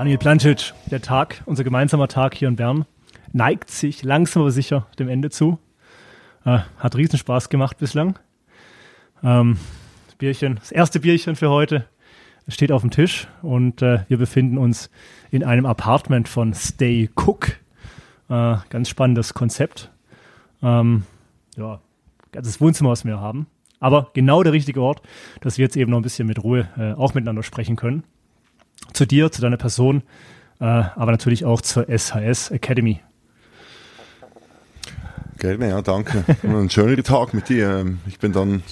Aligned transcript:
Daniel 0.00 0.16
Plancic, 0.16 0.72
der 0.90 1.02
Tag, 1.02 1.42
unser 1.44 1.62
gemeinsamer 1.62 2.08
Tag 2.08 2.34
hier 2.34 2.48
in 2.48 2.56
Bern, 2.56 2.86
neigt 3.34 3.70
sich 3.70 4.02
langsam 4.02 4.40
aber 4.40 4.50
sicher 4.50 4.86
dem 4.98 5.10
Ende 5.10 5.28
zu. 5.28 5.58
Äh, 6.46 6.60
hat 6.78 6.96
riesen 6.96 7.18
Spaß 7.18 7.50
gemacht 7.50 7.76
bislang. 7.76 8.18
Ähm, 9.22 9.58
das 10.06 10.14
Bierchen, 10.14 10.54
das 10.54 10.72
erste 10.72 11.00
Bierchen 11.00 11.36
für 11.36 11.50
heute 11.50 11.84
steht 12.48 12.72
auf 12.72 12.80
dem 12.80 12.90
Tisch 12.90 13.28
und 13.42 13.82
äh, 13.82 14.04
wir 14.08 14.16
befinden 14.16 14.56
uns 14.56 14.88
in 15.30 15.44
einem 15.44 15.66
Apartment 15.66 16.28
von 16.28 16.54
Stay 16.54 17.10
Cook. 17.14 17.58
Äh, 18.30 18.56
ganz 18.70 18.88
spannendes 18.88 19.34
Konzept. 19.34 19.90
Ähm, 20.62 21.02
ja, 21.58 21.78
ganzes 22.32 22.58
Wohnzimmer, 22.58 22.88
was 22.88 23.04
wir 23.04 23.20
haben. 23.20 23.48
Aber 23.80 24.08
genau 24.14 24.42
der 24.42 24.54
richtige 24.54 24.80
Ort, 24.80 25.02
dass 25.42 25.58
wir 25.58 25.64
jetzt 25.66 25.76
eben 25.76 25.90
noch 25.90 25.98
ein 25.98 26.04
bisschen 26.04 26.26
mit 26.26 26.42
Ruhe 26.42 26.70
äh, 26.78 26.92
auch 26.94 27.12
miteinander 27.12 27.42
sprechen 27.42 27.76
können. 27.76 28.02
Zu 28.92 29.06
dir, 29.06 29.30
zu 29.30 29.40
deiner 29.42 29.56
Person, 29.56 30.02
äh, 30.60 30.64
aber 30.64 31.12
natürlich 31.12 31.44
auch 31.44 31.60
zur 31.60 31.86
SHS 31.86 32.50
Academy. 32.50 33.00
Gerne, 35.38 35.68
ja, 35.68 35.80
danke. 35.80 36.24
Ein 36.42 36.68
schöner 36.68 37.02
Tag 37.02 37.32
mit 37.32 37.48
dir. 37.48 37.86
Ich 38.06 38.18
bin 38.18 38.32
dann 38.32 38.62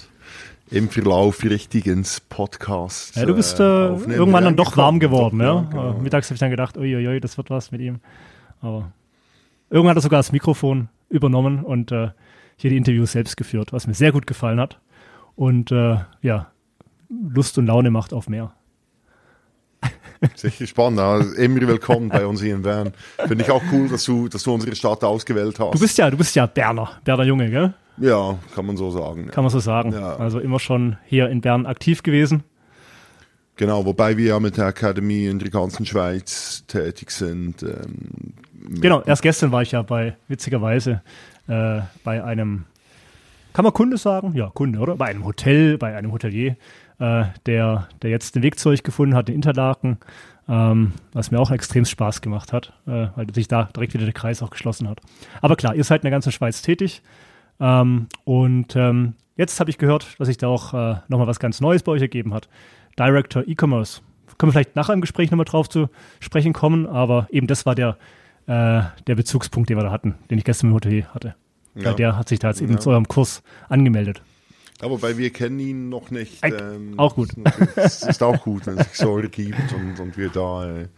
im 0.70 0.90
Verlauf 0.90 1.42
richtig 1.42 1.86
ins 1.86 2.20
Podcast. 2.20 3.16
Ja, 3.16 3.24
du 3.24 3.34
bist 3.34 3.58
äh, 3.58 3.62
äh 3.62 4.12
irgendwann 4.12 4.44
dann 4.44 4.56
doch 4.56 4.76
warm 4.76 5.00
geworden. 5.00 5.40
Ja? 5.40 5.66
Genau. 5.70 5.92
Äh, 5.92 6.02
mittags 6.02 6.28
habe 6.28 6.34
ich 6.34 6.40
dann 6.40 6.50
gedacht, 6.50 6.76
uiuiui, 6.76 7.20
das 7.20 7.38
wird 7.38 7.48
was 7.50 7.72
mit 7.72 7.80
ihm. 7.80 8.00
Aber 8.60 8.92
irgendwann 9.70 9.90
hat 9.90 9.98
er 9.98 10.02
sogar 10.02 10.18
das 10.18 10.32
Mikrofon 10.32 10.88
übernommen 11.08 11.64
und 11.64 11.90
äh, 11.90 12.10
hier 12.56 12.70
die 12.70 12.76
Interviews 12.76 13.12
selbst 13.12 13.36
geführt, 13.36 13.72
was 13.72 13.86
mir 13.86 13.94
sehr 13.94 14.12
gut 14.12 14.26
gefallen 14.26 14.60
hat. 14.60 14.78
Und 15.36 15.72
äh, 15.72 15.98
ja, 16.20 16.50
Lust 17.08 17.56
und 17.56 17.66
Laune 17.66 17.90
macht 17.90 18.12
auf 18.12 18.28
mehr. 18.28 18.52
Sicher 20.34 20.66
spannend. 20.66 21.00
Also 21.00 21.32
immer 21.34 21.60
willkommen 21.66 22.08
bei 22.08 22.26
uns 22.26 22.42
hier 22.42 22.54
in 22.54 22.62
Bern. 22.62 22.92
Finde 23.26 23.44
ich 23.44 23.50
auch 23.50 23.62
cool, 23.72 23.88
dass 23.88 24.04
du, 24.04 24.28
dass 24.28 24.42
du 24.42 24.54
unsere 24.54 24.74
Stadt 24.74 25.04
ausgewählt 25.04 25.58
hast. 25.58 25.74
Du 25.74 25.78
bist 25.78 25.98
ja, 25.98 26.10
du 26.10 26.16
bist 26.16 26.34
ja 26.34 26.46
Berner, 26.46 26.90
Berner 27.04 27.24
Junge, 27.24 27.50
gell? 27.50 27.74
Ja, 27.98 28.38
kann 28.54 28.66
man 28.66 28.76
so 28.76 28.90
sagen. 28.90 29.28
Kann 29.28 29.44
man 29.44 29.50
so 29.50 29.58
sagen. 29.58 29.92
Ja. 29.92 30.16
Also 30.16 30.38
immer 30.38 30.60
schon 30.60 30.96
hier 31.06 31.28
in 31.28 31.40
Bern 31.40 31.66
aktiv 31.66 32.02
gewesen. 32.02 32.44
Genau, 33.56 33.84
wobei 33.84 34.16
wir 34.16 34.26
ja 34.26 34.40
mit 34.40 34.56
der 34.56 34.66
Akademie 34.66 35.26
in 35.26 35.40
der 35.40 35.50
ganzen 35.50 35.84
Schweiz 35.84 36.64
tätig 36.68 37.10
sind. 37.10 37.64
Ähm, 37.64 38.34
genau, 38.80 39.02
erst 39.02 39.22
gestern 39.22 39.50
war 39.50 39.62
ich 39.62 39.72
ja 39.72 39.82
bei, 39.82 40.16
witzigerweise, 40.28 41.02
äh, 41.48 41.80
bei 42.04 42.22
einem, 42.22 42.66
kann 43.52 43.64
man 43.64 43.72
Kunde 43.72 43.96
sagen? 43.96 44.32
Ja, 44.34 44.50
Kunde, 44.54 44.78
oder? 44.78 44.94
Bei 44.94 45.06
einem 45.06 45.24
Hotel, 45.24 45.76
bei 45.76 45.96
einem 45.96 46.12
Hotelier, 46.12 46.56
äh, 46.98 47.24
der, 47.46 47.88
der 48.02 48.10
jetzt 48.10 48.34
den 48.34 48.42
Weg 48.42 48.58
zu 48.58 48.68
euch 48.70 48.82
gefunden 48.82 49.14
hat 49.14 49.28
in 49.28 49.36
Interlaken, 49.36 49.98
ähm, 50.48 50.92
was 51.12 51.30
mir 51.30 51.38
auch 51.38 51.50
extrem 51.50 51.84
Spaß 51.84 52.20
gemacht 52.22 52.52
hat, 52.52 52.72
äh, 52.86 53.08
weil 53.14 53.32
sich 53.32 53.48
da 53.48 53.64
direkt 53.64 53.94
wieder 53.94 54.04
der 54.04 54.14
Kreis 54.14 54.42
auch 54.42 54.50
geschlossen 54.50 54.88
hat. 54.88 55.00
Aber 55.40 55.56
klar, 55.56 55.74
ihr 55.74 55.84
seid 55.84 56.00
in 56.00 56.06
der 56.06 56.10
ganzen 56.10 56.32
Schweiz 56.32 56.62
tätig. 56.62 57.02
Ähm, 57.60 58.06
und 58.24 58.76
ähm, 58.76 59.14
jetzt 59.36 59.60
habe 59.60 59.70
ich 59.70 59.78
gehört, 59.78 60.18
dass 60.18 60.28
sich 60.28 60.38
da 60.38 60.48
auch 60.48 60.74
äh, 60.74 60.96
nochmal 61.08 61.26
was 61.26 61.40
ganz 61.40 61.60
Neues 61.60 61.82
bei 61.82 61.92
euch 61.92 62.02
ergeben 62.02 62.34
hat. 62.34 62.48
Director 62.98 63.44
E-Commerce. 63.46 64.00
Können 64.38 64.48
wir 64.48 64.52
vielleicht 64.52 64.76
nachher 64.76 64.92
im 64.92 65.00
Gespräch 65.00 65.30
nochmal 65.30 65.44
drauf 65.44 65.68
zu 65.68 65.88
sprechen 66.20 66.52
kommen, 66.52 66.86
aber 66.86 67.26
eben 67.30 67.46
das 67.46 67.66
war 67.66 67.74
der, 67.74 67.96
äh, 68.46 68.82
der 69.06 69.14
Bezugspunkt, 69.14 69.68
den 69.68 69.76
wir 69.76 69.84
da 69.84 69.90
hatten, 69.90 70.14
den 70.30 70.38
ich 70.38 70.44
gestern 70.44 70.68
im 70.68 70.74
Hotel 70.74 71.04
hatte. 71.12 71.34
Ja. 71.74 71.92
Der 71.92 72.16
hat 72.16 72.28
sich 72.28 72.38
da 72.38 72.48
jetzt 72.48 72.60
eben 72.60 72.72
ja. 72.72 72.78
zu 72.78 72.90
eurem 72.90 73.06
Kurs 73.06 73.42
angemeldet. 73.68 74.22
Ja, 74.80 74.90
wobei 74.90 75.18
wir 75.18 75.30
kennen 75.30 75.58
ihn 75.58 75.88
noch 75.88 76.10
nicht. 76.10 76.44
Ähm, 76.44 76.94
auch 76.98 77.16
gut. 77.16 77.30
Es 77.74 78.02
ist 78.02 78.22
auch 78.22 78.40
gut, 78.42 78.66
wenn 78.66 78.78
es 78.78 78.88
sich 78.88 78.98
so 78.98 79.18
ergibt 79.18 79.72
und, 79.74 79.98
und 79.98 80.16
wir 80.16 80.28
da 80.28 80.82
äh, 80.82 80.88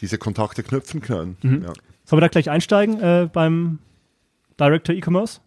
diese 0.00 0.18
Kontakte 0.18 0.62
knüpfen 0.62 1.00
können. 1.00 1.36
Mhm. 1.42 1.62
Ja. 1.62 1.72
Sollen 2.04 2.18
wir 2.18 2.20
da 2.20 2.28
gleich 2.28 2.50
einsteigen 2.50 3.00
äh, 3.00 3.28
beim 3.32 3.78
Director 4.60 4.94
E-Commerce? 4.94 5.40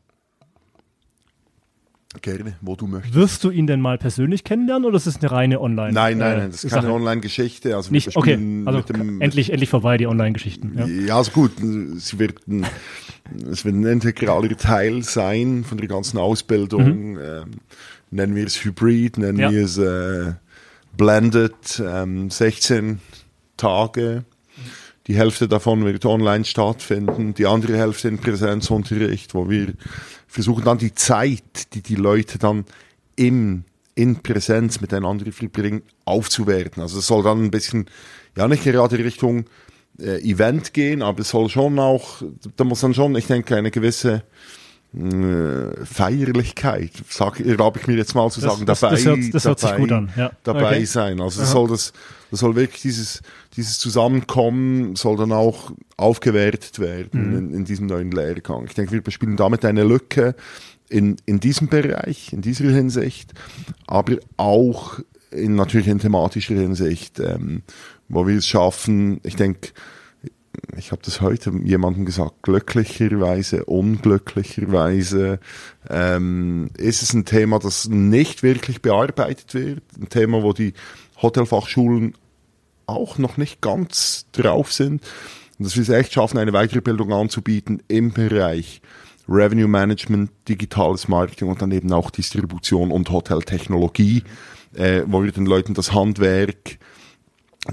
Gerne, 2.21 2.55
wo 2.61 2.75
du 2.75 2.87
möchtest. 2.87 3.15
Wirst 3.15 3.43
du 3.43 3.49
ihn 3.49 3.67
denn 3.67 3.81
mal 3.81 3.97
persönlich 3.97 4.45
kennenlernen 4.45 4.85
oder 4.85 4.95
ist 4.95 5.07
es 5.07 5.17
eine 5.17 5.29
reine 5.29 5.59
Online? 5.59 5.91
Nein, 5.91 6.17
nein, 6.17 6.37
nein, 6.37 6.51
das 6.51 6.63
ist 6.63 6.73
keine 6.73 6.91
Online-Geschichte. 6.91 7.75
Also 7.75 7.91
Nicht, 7.91 8.15
okay, 8.15 8.39
also 8.65 8.81
dem, 8.81 9.21
endlich, 9.21 9.51
endlich 9.51 9.69
vorbei 9.69 9.97
die 9.97 10.07
Online-Geschichten. 10.07 10.73
Ja. 10.77 10.85
ja, 10.85 11.17
also 11.17 11.31
gut, 11.31 11.51
sie 11.57 12.17
wird 12.17 12.47
ein, 12.47 12.65
es 13.51 13.65
wird 13.65 13.75
ein 13.75 13.83
integraler 13.85 14.55
Teil 14.55 15.03
sein 15.03 15.65
von 15.65 15.77
der 15.77 15.89
ganzen 15.89 16.17
Ausbildung. 16.17 17.11
Mhm. 17.11 17.19
Ähm, 17.21 17.51
nennen 18.09 18.35
wir 18.35 18.47
es 18.47 18.63
Hybrid, 18.63 19.17
nennen 19.17 19.39
ja. 19.39 19.51
wir 19.51 19.65
es 19.65 19.77
äh, 19.77 20.33
Blended, 20.95 21.83
ähm, 21.85 22.29
16 22.29 22.99
Tage. 23.57 24.23
Die 25.07 25.15
Hälfte 25.15 25.47
davon 25.47 25.85
wird 25.85 26.05
online 26.05 26.43
stattfinden, 26.43 27.33
die 27.33 27.45
andere 27.45 27.77
Hälfte 27.77 28.09
in 28.09 28.19
Präsenzunterricht, 28.19 29.33
wo 29.33 29.49
wir 29.49 29.73
versuchen 30.27 30.65
dann 30.65 30.77
die 30.77 30.93
Zeit, 30.93 31.73
die 31.73 31.81
die 31.81 31.95
Leute 31.95 32.37
dann 32.37 32.65
im, 33.15 33.63
in 33.95 34.21
Präsenz 34.21 34.81
miteinander 34.81 35.31
verbringen, 35.31 35.81
aufzuwerten. 36.03 36.81
Also 36.81 36.99
es 36.99 37.07
soll 37.07 37.23
dann 37.23 37.41
ein 37.41 37.51
bisschen, 37.51 37.85
ja 38.35 38.49
nicht 38.49 38.65
gerade 38.65 38.97
Richtung 38.97 39.45
äh, 39.97 40.21
Event 40.29 40.73
gehen, 40.73 41.01
aber 41.01 41.21
es 41.21 41.29
soll 41.29 41.47
schon 41.47 41.79
auch, 41.79 42.21
da 42.57 42.65
muss 42.65 42.81
dann 42.81 42.93
schon, 42.93 43.15
ich 43.15 43.27
denke, 43.27 43.55
eine 43.55 43.71
gewisse 43.71 44.23
Feierlichkeit, 44.93 46.91
sag, 47.09 47.39
erlaube 47.39 47.79
ich 47.79 47.87
mir 47.87 47.95
jetzt 47.97 48.15
mal 48.15 48.31
zu 48.31 48.39
sagen, 48.39 48.65
das, 48.65 48.79
dabei, 48.79 48.95
das 48.95 49.05
hört, 49.05 49.33
das 49.33 49.45
hört 49.45 49.63
dabei, 49.63 49.73
sich 49.73 49.81
gut 49.81 49.91
an. 49.91 50.09
Ja. 50.15 50.31
dabei 50.43 50.77
okay. 50.77 50.85
sein. 50.85 51.21
Also 51.21 51.41
das 51.41 51.51
soll 51.51 51.67
das, 51.67 51.93
das 52.31 52.39
soll 52.39 52.55
wirklich 52.55 52.81
dieses, 52.81 53.21
dieses 53.55 53.79
Zusammenkommen 53.79 54.95
soll 54.95 55.17
dann 55.17 55.33
auch 55.33 55.71
aufgewertet 55.97 56.79
werden 56.79 57.31
mhm. 57.31 57.37
in, 57.37 57.53
in, 57.53 57.65
diesem 57.65 57.87
neuen 57.87 58.11
Lehrgang. 58.11 58.65
Ich 58.65 58.73
denke, 58.73 58.93
wir 58.93 59.01
bespielen 59.01 59.35
damit 59.35 59.65
eine 59.65 59.83
Lücke 59.83 60.35
in, 60.89 61.17
in 61.25 61.39
diesem 61.39 61.67
Bereich, 61.67 62.31
in 62.31 62.41
dieser 62.41 62.69
Hinsicht, 62.69 63.33
aber 63.87 64.15
auch 64.37 64.99
in 65.31 65.55
natürlich 65.55 65.87
in 65.87 65.99
thematischer 65.99 66.55
Hinsicht, 66.55 67.19
ähm, 67.19 67.61
wo 68.07 68.25
wir 68.25 68.37
es 68.37 68.47
schaffen, 68.47 69.19
ich 69.23 69.35
denke, 69.35 69.69
ich 70.77 70.91
habe 70.91 71.01
das 71.03 71.21
heute 71.21 71.51
jemandem 71.63 72.05
gesagt, 72.05 72.43
glücklicherweise, 72.43 73.65
unglücklicherweise 73.65 75.39
ähm, 75.89 76.69
ist 76.77 77.01
es 77.01 77.13
ein 77.13 77.25
Thema, 77.25 77.59
das 77.59 77.87
nicht 77.87 78.43
wirklich 78.43 78.81
bearbeitet 78.81 79.53
wird. 79.53 79.83
Ein 79.99 80.09
Thema, 80.09 80.43
wo 80.43 80.53
die 80.53 80.73
Hotelfachschulen 81.21 82.15
auch 82.85 83.17
noch 83.17 83.37
nicht 83.37 83.61
ganz 83.61 84.25
drauf 84.31 84.71
sind. 84.71 85.01
Und 85.57 85.65
dass 85.65 85.75
wir 85.75 85.83
es 85.83 85.89
echt 85.89 86.13
schaffen, 86.13 86.37
eine 86.37 86.51
Weiterbildung 86.51 87.11
anzubieten 87.11 87.81
im 87.87 88.11
Bereich 88.11 88.81
Revenue 89.27 89.67
Management, 89.67 90.31
digitales 90.47 91.07
Marketing 91.07 91.49
und 91.49 91.61
dann 91.61 91.71
eben 91.71 91.91
auch 91.91 92.11
Distribution 92.11 92.91
und 92.91 93.09
Hoteltechnologie, 93.09 94.23
äh, 94.73 95.01
wo 95.05 95.23
wir 95.23 95.31
den 95.31 95.45
Leuten 95.45 95.73
das 95.73 95.93
Handwerk 95.93 96.77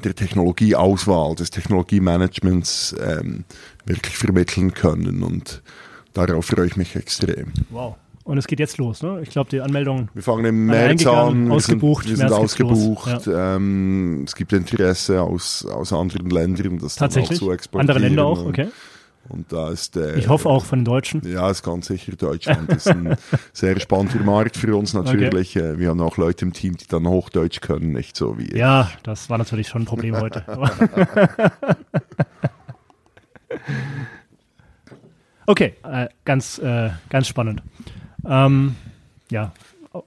der 0.02 0.14
Technologieauswahl, 0.14 1.34
des 1.34 1.50
Technologiemanagements 1.50 2.94
ähm, 3.04 3.44
wirklich 3.84 4.16
vermitteln 4.16 4.74
können. 4.74 5.22
Und 5.22 5.62
darauf 6.12 6.46
freue 6.46 6.66
ich 6.66 6.76
mich 6.76 6.96
extrem. 6.96 7.52
Wow. 7.70 7.96
Und 8.24 8.38
es 8.38 8.46
geht 8.46 8.58
jetzt 8.58 8.78
los, 8.78 9.02
ne? 9.02 9.20
Ich 9.22 9.28
glaube, 9.28 9.50
die 9.50 9.60
Anmeldung. 9.60 10.08
Wir 10.14 10.22
fangen 10.22 10.46
im 10.46 10.66
März 10.66 11.06
an. 11.06 11.52
Ausgebucht. 11.52 12.08
Wir 12.08 12.16
sind, 12.16 12.30
wir 12.30 12.34
sind 12.34 12.44
ausgebucht. 12.44 13.26
Ja. 13.26 13.56
Ähm, 13.56 14.24
es 14.26 14.34
gibt 14.34 14.54
Interesse 14.54 15.20
aus, 15.20 15.66
aus 15.66 15.92
anderen 15.92 16.30
Ländern, 16.30 16.78
das 16.78 16.96
dann 16.96 17.10
auch 17.10 17.30
zu 17.30 17.52
exportieren. 17.52 17.90
Andere 17.90 17.98
Länder 17.98 18.24
auch, 18.24 18.46
okay. 18.46 18.64
Und 18.64 18.72
da 19.48 19.70
ist 19.70 19.96
der, 19.96 20.16
Ich 20.16 20.28
hoffe 20.28 20.48
auch 20.48 20.64
von 20.64 20.80
den 20.80 20.84
Deutschen. 20.84 21.22
Ja, 21.26 21.50
ist 21.50 21.62
ganz 21.62 21.86
sicher 21.86 22.12
Deutschland. 22.16 22.70
ist 22.70 22.88
ein 22.88 23.16
sehr 23.52 23.78
spannender 23.80 24.22
Markt 24.24 24.56
für 24.56 24.76
uns 24.76 24.94
natürlich. 24.94 25.56
Okay. 25.56 25.72
Äh, 25.72 25.78
wir 25.78 25.88
haben 25.90 26.00
auch 26.00 26.16
Leute 26.16 26.44
im 26.44 26.52
Team, 26.52 26.76
die 26.76 26.86
dann 26.86 27.06
Hochdeutsch 27.06 27.60
können, 27.60 27.92
nicht 27.92 28.16
so 28.16 28.38
wie. 28.38 28.56
Ja, 28.56 28.90
das 29.02 29.30
war 29.30 29.38
natürlich 29.38 29.68
schon 29.68 29.82
ein 29.82 29.86
Problem 29.86 30.16
heute. 30.20 30.44
okay, 35.46 35.74
äh, 35.82 36.08
ganz, 36.24 36.58
äh, 36.58 36.90
ganz 37.08 37.26
spannend. 37.28 37.62
Ähm, 38.26 38.76
ja, 39.30 39.52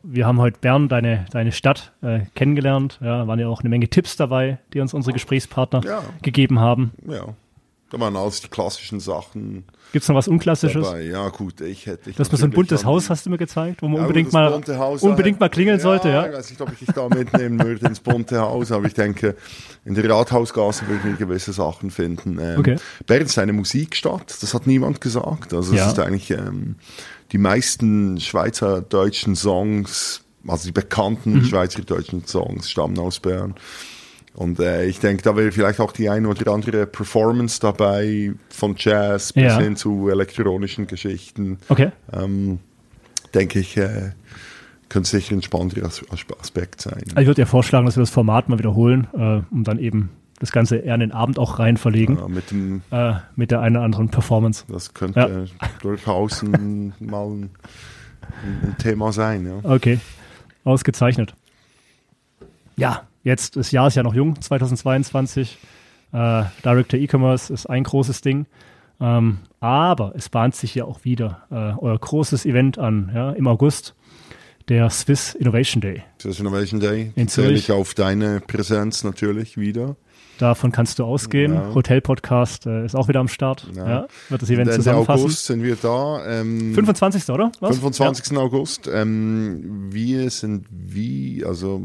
wir 0.04 0.26
haben 0.26 0.40
heute 0.40 0.60
Bern, 0.60 0.90
deine, 0.90 1.26
deine 1.32 1.52
Stadt, 1.52 1.94
äh, 2.02 2.22
kennengelernt. 2.36 3.00
Ja, 3.02 3.28
waren 3.28 3.40
ja 3.40 3.48
auch 3.48 3.62
eine 3.62 3.70
Menge 3.70 3.88
Tipps 3.88 4.16
dabei, 4.16 4.60
die 4.74 4.80
uns 4.80 4.94
unsere 4.94 5.14
Gesprächspartner 5.14 5.82
ja. 5.84 6.04
gegeben 6.22 6.60
haben. 6.60 6.92
Ja. 7.08 7.34
Da 7.90 8.00
waren 8.02 8.18
alles 8.18 8.42
die 8.42 8.50
klassischen 8.50 9.00
Sachen. 9.00 9.64
Gibt 9.94 10.04
es 10.04 10.10
noch 10.10 10.16
was 10.16 10.28
Unklassisches? 10.28 10.86
Dabei. 10.86 11.04
Ja, 11.04 11.30
gut, 11.30 11.62
ich 11.62 11.86
hätte. 11.86 12.10
Ich 12.10 12.18
das 12.18 12.30
mir 12.30 12.38
so 12.38 12.44
ein 12.44 12.52
buntes 12.52 12.84
Haus 12.84 13.10
hast 13.10 13.26
du 13.26 13.30
mir 13.30 13.38
gezeigt, 13.38 13.82
wo 13.82 13.88
man 13.88 13.98
ja, 13.98 14.02
unbedingt, 14.02 14.34
mal, 14.34 14.62
Haus, 14.78 15.02
unbedingt 15.02 15.40
mal 15.40 15.50
klingeln 15.50 15.78
ja, 15.78 15.84
sollte, 15.84 16.10
ja? 16.10 16.28
Ich 16.28 16.34
weiß 16.34 16.50
nicht, 16.50 16.62
ob 16.62 16.72
ich 16.74 16.80
dich 16.80 16.90
da 16.90 17.08
mitnehmen 17.08 17.64
würde 17.64 17.86
ins 17.88 18.02
bunte 18.02 18.42
Haus, 18.42 18.74
aber 18.74 18.88
ich 18.88 18.94
denke, 18.94 19.38
in 19.86 19.96
der 19.96 20.10
Rathausgasse 20.10 20.86
würden 20.88 21.12
wir 21.12 21.14
gewisse 21.14 21.54
Sachen 21.54 21.90
finden. 21.90 22.40
Ähm, 22.42 22.60
okay. 22.60 22.76
Bern 23.06 23.22
ist 23.22 23.40
eine 23.40 23.54
Musikstadt, 23.54 24.36
das 24.42 24.54
hat 24.54 24.68
niemand 24.68 25.00
gesagt. 25.00 25.54
Also, 25.54 25.72
es 25.72 25.80
ja. 25.80 25.88
ist 25.88 26.00
eigentlich 26.00 26.30
ähm, 26.32 26.76
die 27.32 27.38
meisten 27.38 28.20
schweizerdeutschen 28.20 29.38
Songs, 29.38 30.24
also 30.46 30.66
die 30.66 30.74
bekannten 30.74 31.36
mhm. 31.36 31.46
schweizerdeutschen 31.46 32.26
Songs 32.28 32.70
stammen 32.70 33.00
aus 33.00 33.22
Bern. 33.22 33.56
Und 34.38 34.60
äh, 34.60 34.86
ich 34.86 35.00
denke, 35.00 35.24
da 35.24 35.36
wäre 35.36 35.52
vielleicht 35.52 35.80
auch 35.80 35.92
die 35.92 36.10
eine 36.10 36.28
oder 36.28 36.52
andere 36.54 36.86
Performance 36.86 37.60
dabei, 37.60 38.34
von 38.50 38.76
Jazz 38.78 39.34
bis 39.34 39.44
Ja. 39.44 39.58
hin 39.60 39.76
zu 39.76 40.10
elektronischen 40.10 40.86
Geschichten. 40.86 41.58
Okay. 41.70 41.92
Ähm, 42.14 42.60
denke 43.34 43.58
ich, 43.60 43.76
äh, 43.78 44.12
könnte 44.90 45.10
sicher 45.10 45.36
ein 45.36 45.42
spannender 45.42 45.84
As 45.86 46.06
As 46.12 46.20
Aspekt 46.40 46.82
sein. 46.82 47.02
Also 47.10 47.22
ich 47.22 47.26
würde 47.28 47.42
ja 47.42 47.46
vorschlagen, 47.48 47.88
dass 47.88 47.98
wir 47.98 48.02
das 48.02 48.12
Format 48.12 48.48
mal 48.48 48.60
wiederholen, 48.60 49.08
äh, 49.18 49.42
um 49.52 49.64
dann 49.64 49.80
eben 49.80 50.10
das 50.40 50.52
Ganze 50.52 50.78
eher 50.78 50.94
in 50.94 51.00
den 51.00 51.12
Abend 51.14 51.40
auch 51.40 51.58
rein 51.58 51.78
verlegen, 51.78 52.18
Ja, 52.20 52.28
mit 52.28 52.52
dem, 52.52 52.84
äh, 52.92 53.14
mit 53.36 53.50
der 53.50 53.62
einen 53.62 53.76
oder 53.78 53.86
anderen 53.86 54.10
Performance. 54.10 54.66
das 54.70 54.94
könnte 54.94 55.48
durchaus 55.82 56.44
ein, 56.44 56.94
mal 57.00 57.26
ein, 57.26 57.50
ein 58.64 58.76
Thema 58.78 59.12
sein. 59.12 59.48
Ja. 59.48 59.68
Okay, 59.72 60.00
ausgezeichnet. 60.64 61.34
Ja, 62.76 63.08
jetzt, 63.28 63.58
das 63.58 63.72
Jahr 63.72 63.88
ist 63.88 63.96
ja 63.96 64.04
noch 64.04 64.16
jung, 64.16 64.42
2022. 64.42 65.58
Äh, 66.14 66.44
Director 66.64 67.00
E-Commerce 67.00 67.54
ist 67.54 67.68
ein 67.68 67.84
großes 67.84 68.22
Ding. 68.22 68.48
Ähm, 69.00 69.40
aber 69.60 70.14
es 70.16 70.30
bahnt 70.30 70.56
sich 70.56 70.74
ja 70.74 70.86
auch 70.86 71.04
wieder 71.04 71.44
äh, 71.52 71.78
euer 71.80 72.00
großes 72.00 72.46
Event 72.46 72.80
an, 72.80 73.12
ja, 73.14 73.32
im 73.32 73.48
August, 73.48 73.94
der 74.70 74.90
Swiss 74.90 75.36
Innovation 75.36 75.82
Day. 75.82 76.04
Das 76.24 76.40
Innovation 76.40 76.80
Day. 76.80 77.12
In 77.16 77.28
Zürich. 77.28 77.70
ich 77.70 77.72
auf 77.72 77.94
deine 77.94 78.40
Präsenz 78.40 79.04
natürlich 79.04 79.58
wieder. 79.58 79.96
Davon 80.40 80.72
kannst 80.72 81.00
du 81.00 81.04
ausgehen. 81.04 81.54
Ja. 81.54 81.74
Hotel 81.74 82.00
Podcast 82.00 82.66
äh, 82.66 82.86
ist 82.86 82.96
auch 82.96 83.08
wieder 83.08 83.20
am 83.20 83.28
Start. 83.28 83.68
Ja. 83.76 83.90
Ja. 83.90 84.08
wird 84.30 84.42
das 84.42 84.50
Event 84.50 84.70
Ende 84.70 84.76
zusammenfassen. 84.76 85.24
August 85.24 85.46
sind 85.46 85.64
wir 85.64 85.76
da. 85.76 86.26
Ähm, 86.28 86.74
25. 86.76 87.30
oder? 87.30 87.52
Was? 87.60 87.76
25. 87.78 88.38
August. 88.38 88.88
Ähm, 88.92 89.92
wir 89.92 90.30
sind 90.30 90.66
wie, 90.70 91.44
also 91.46 91.82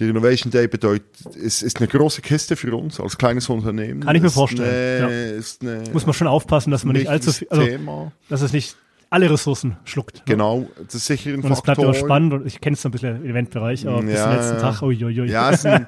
der 0.00 0.08
Innovation 0.08 0.50
Day 0.50 0.66
bedeutet, 0.66 1.06
es 1.40 1.62
ist 1.62 1.78
eine 1.78 1.86
große 1.88 2.22
Kiste 2.22 2.56
für 2.56 2.74
uns 2.74 2.98
als 2.98 3.18
kleines 3.18 3.48
Unternehmen. 3.48 4.00
Kann 4.00 4.16
ich 4.16 4.22
mir 4.22 4.30
vorstellen, 4.30 5.04
Eine, 5.04 5.30
Ist 5.32 5.62
eine, 5.62 5.84
Ja. 5.84 5.92
Muss 5.92 6.06
man 6.06 6.14
schon 6.14 6.26
aufpassen, 6.26 6.70
dass 6.70 6.84
man 6.84 6.96
nicht 6.96 7.08
allzu 7.08 7.32
viel, 7.32 7.48
also, 7.50 7.64
Thema. 7.64 8.12
dass 8.28 8.40
es 8.42 8.52
nicht 8.52 8.76
alle 9.10 9.30
Ressourcen 9.30 9.76
schluckt. 9.84 10.16
ne? 10.16 10.22
Genau, 10.26 10.68
das 10.84 10.94
ist 10.96 11.06
sicher 11.06 11.30
ein 11.30 11.36
Und 11.42 11.50
es 11.52 11.58
Faktor. 11.58 11.74
bleibt 11.74 11.80
aber 11.80 11.94
spannend 11.94 12.32
und 12.32 12.46
ich 12.46 12.60
kenne 12.60 12.74
es 12.74 12.84
ein 12.86 12.92
bisschen 12.92 13.16
im 13.24 13.30
Eventbereich, 13.30 13.86
aber 13.86 14.02
bis 14.02 14.14
zum 14.14 14.30
Ja, 14.30 14.34
letzten 14.34 14.54
ja. 14.54 14.60
Tag, 14.60 14.82
uiuiui. 14.82 15.28
Ja, 15.30 15.50
es 15.50 15.60
ist, 15.60 15.66
ein, 15.66 15.86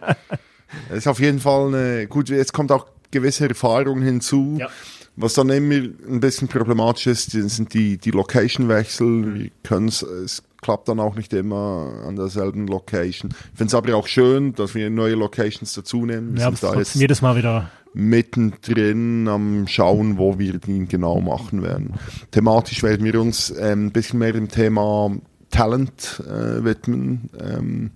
es 0.91 0.99
ist 0.99 1.07
auf 1.07 1.21
jeden 1.21 1.39
Fall 1.41 1.69
eine, 1.75 2.07
gut, 2.07 2.29
jetzt 2.29 2.53
kommt 2.53 2.71
auch 2.73 2.87
gewisse 3.11 3.49
Erfahrung 3.49 4.03
hinzu. 4.03 4.57
Ja. 4.59 4.69
Was 5.15 5.35
dann 5.35 5.51
immer 5.51 5.75
ein 5.75 6.21
bisschen 6.21 6.49
problematisch 6.49 7.07
ist, 7.07 7.31
sind 7.33 7.75
die, 7.75 7.99
die 7.99 8.11
Location-Wechsel. 8.13 9.35
Wir 9.35 9.51
können 9.63 9.89
es, 9.89 10.01
es 10.03 10.43
klappt 10.63 10.89
dann 10.89 11.01
auch 11.01 11.15
nicht 11.17 11.33
immer 11.35 12.05
an 12.07 12.17
derselben 12.17 12.67
Location. 12.69 13.31
Ich 13.53 13.59
finde 13.59 13.67
es 13.71 13.75
aber 13.75 13.95
auch 13.97 14.07
schön, 14.07 14.55
dass 14.55 14.75
wir 14.75 14.89
neue 14.89 15.15
Locations 15.17 15.73
dazu 15.75 16.07
nehmen. 16.07 16.35
Wir 16.35 16.41
ja, 16.41 16.47
sind 16.47 16.55
ist 16.55 16.63
da 16.63 16.75
jetzt 16.79 16.95
jedes 16.95 17.21
Mal 17.21 17.37
wieder. 17.37 17.71
mittendrin 17.93 19.29
am 19.29 19.67
Schauen, 19.67 20.19
wo 20.19 20.39
wir 20.39 20.59
die 20.59 20.87
genau 20.87 21.21
machen 21.21 21.63
werden. 21.63 21.95
Thematisch 22.31 22.83
werden 22.83 23.05
wir 23.05 23.21
uns 23.21 23.51
ähm, 23.59 23.87
ein 23.87 23.91
bisschen 23.93 24.19
mehr 24.21 24.33
dem 24.33 24.49
Thema 24.49 25.11
Talent 25.51 26.23
äh, 26.27 26.65
widmen. 26.65 27.29
Ähm, 27.39 27.91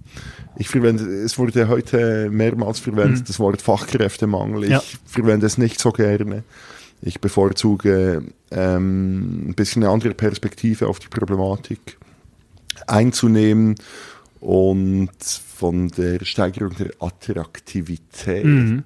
ich 0.57 0.69
verwende, 0.69 1.05
es 1.05 1.39
wurde 1.39 1.69
heute 1.69 2.29
mehrmals 2.31 2.81
verwendet, 2.81 3.29
das 3.29 3.39
Wort 3.39 3.63
Fachkräftemangel. 3.63 4.65
Ich 4.65 4.71
Ja. 4.71 4.83
verwende 5.07 5.47
es 5.47 5.57
nicht 5.57 5.81
so 5.81 5.93
gerne. 5.93 6.43
Ich 7.01 7.21
bevorzuge 7.21 8.23
ähm, 8.51 9.51
ein 9.51 9.55
bisschen 9.55 9.83
eine 9.85 9.93
andere 9.93 10.15
Perspektive 10.15 10.89
auf 10.89 10.99
die 10.99 11.09
Problematik 11.09 11.99
einzunehmen 12.87 13.75
und 14.41 15.11
von 15.57 15.89
der 15.89 16.25
Steigerung 16.25 16.75
der 16.77 16.91
Attraktivität 17.01 18.45
Mhm. 18.45 18.85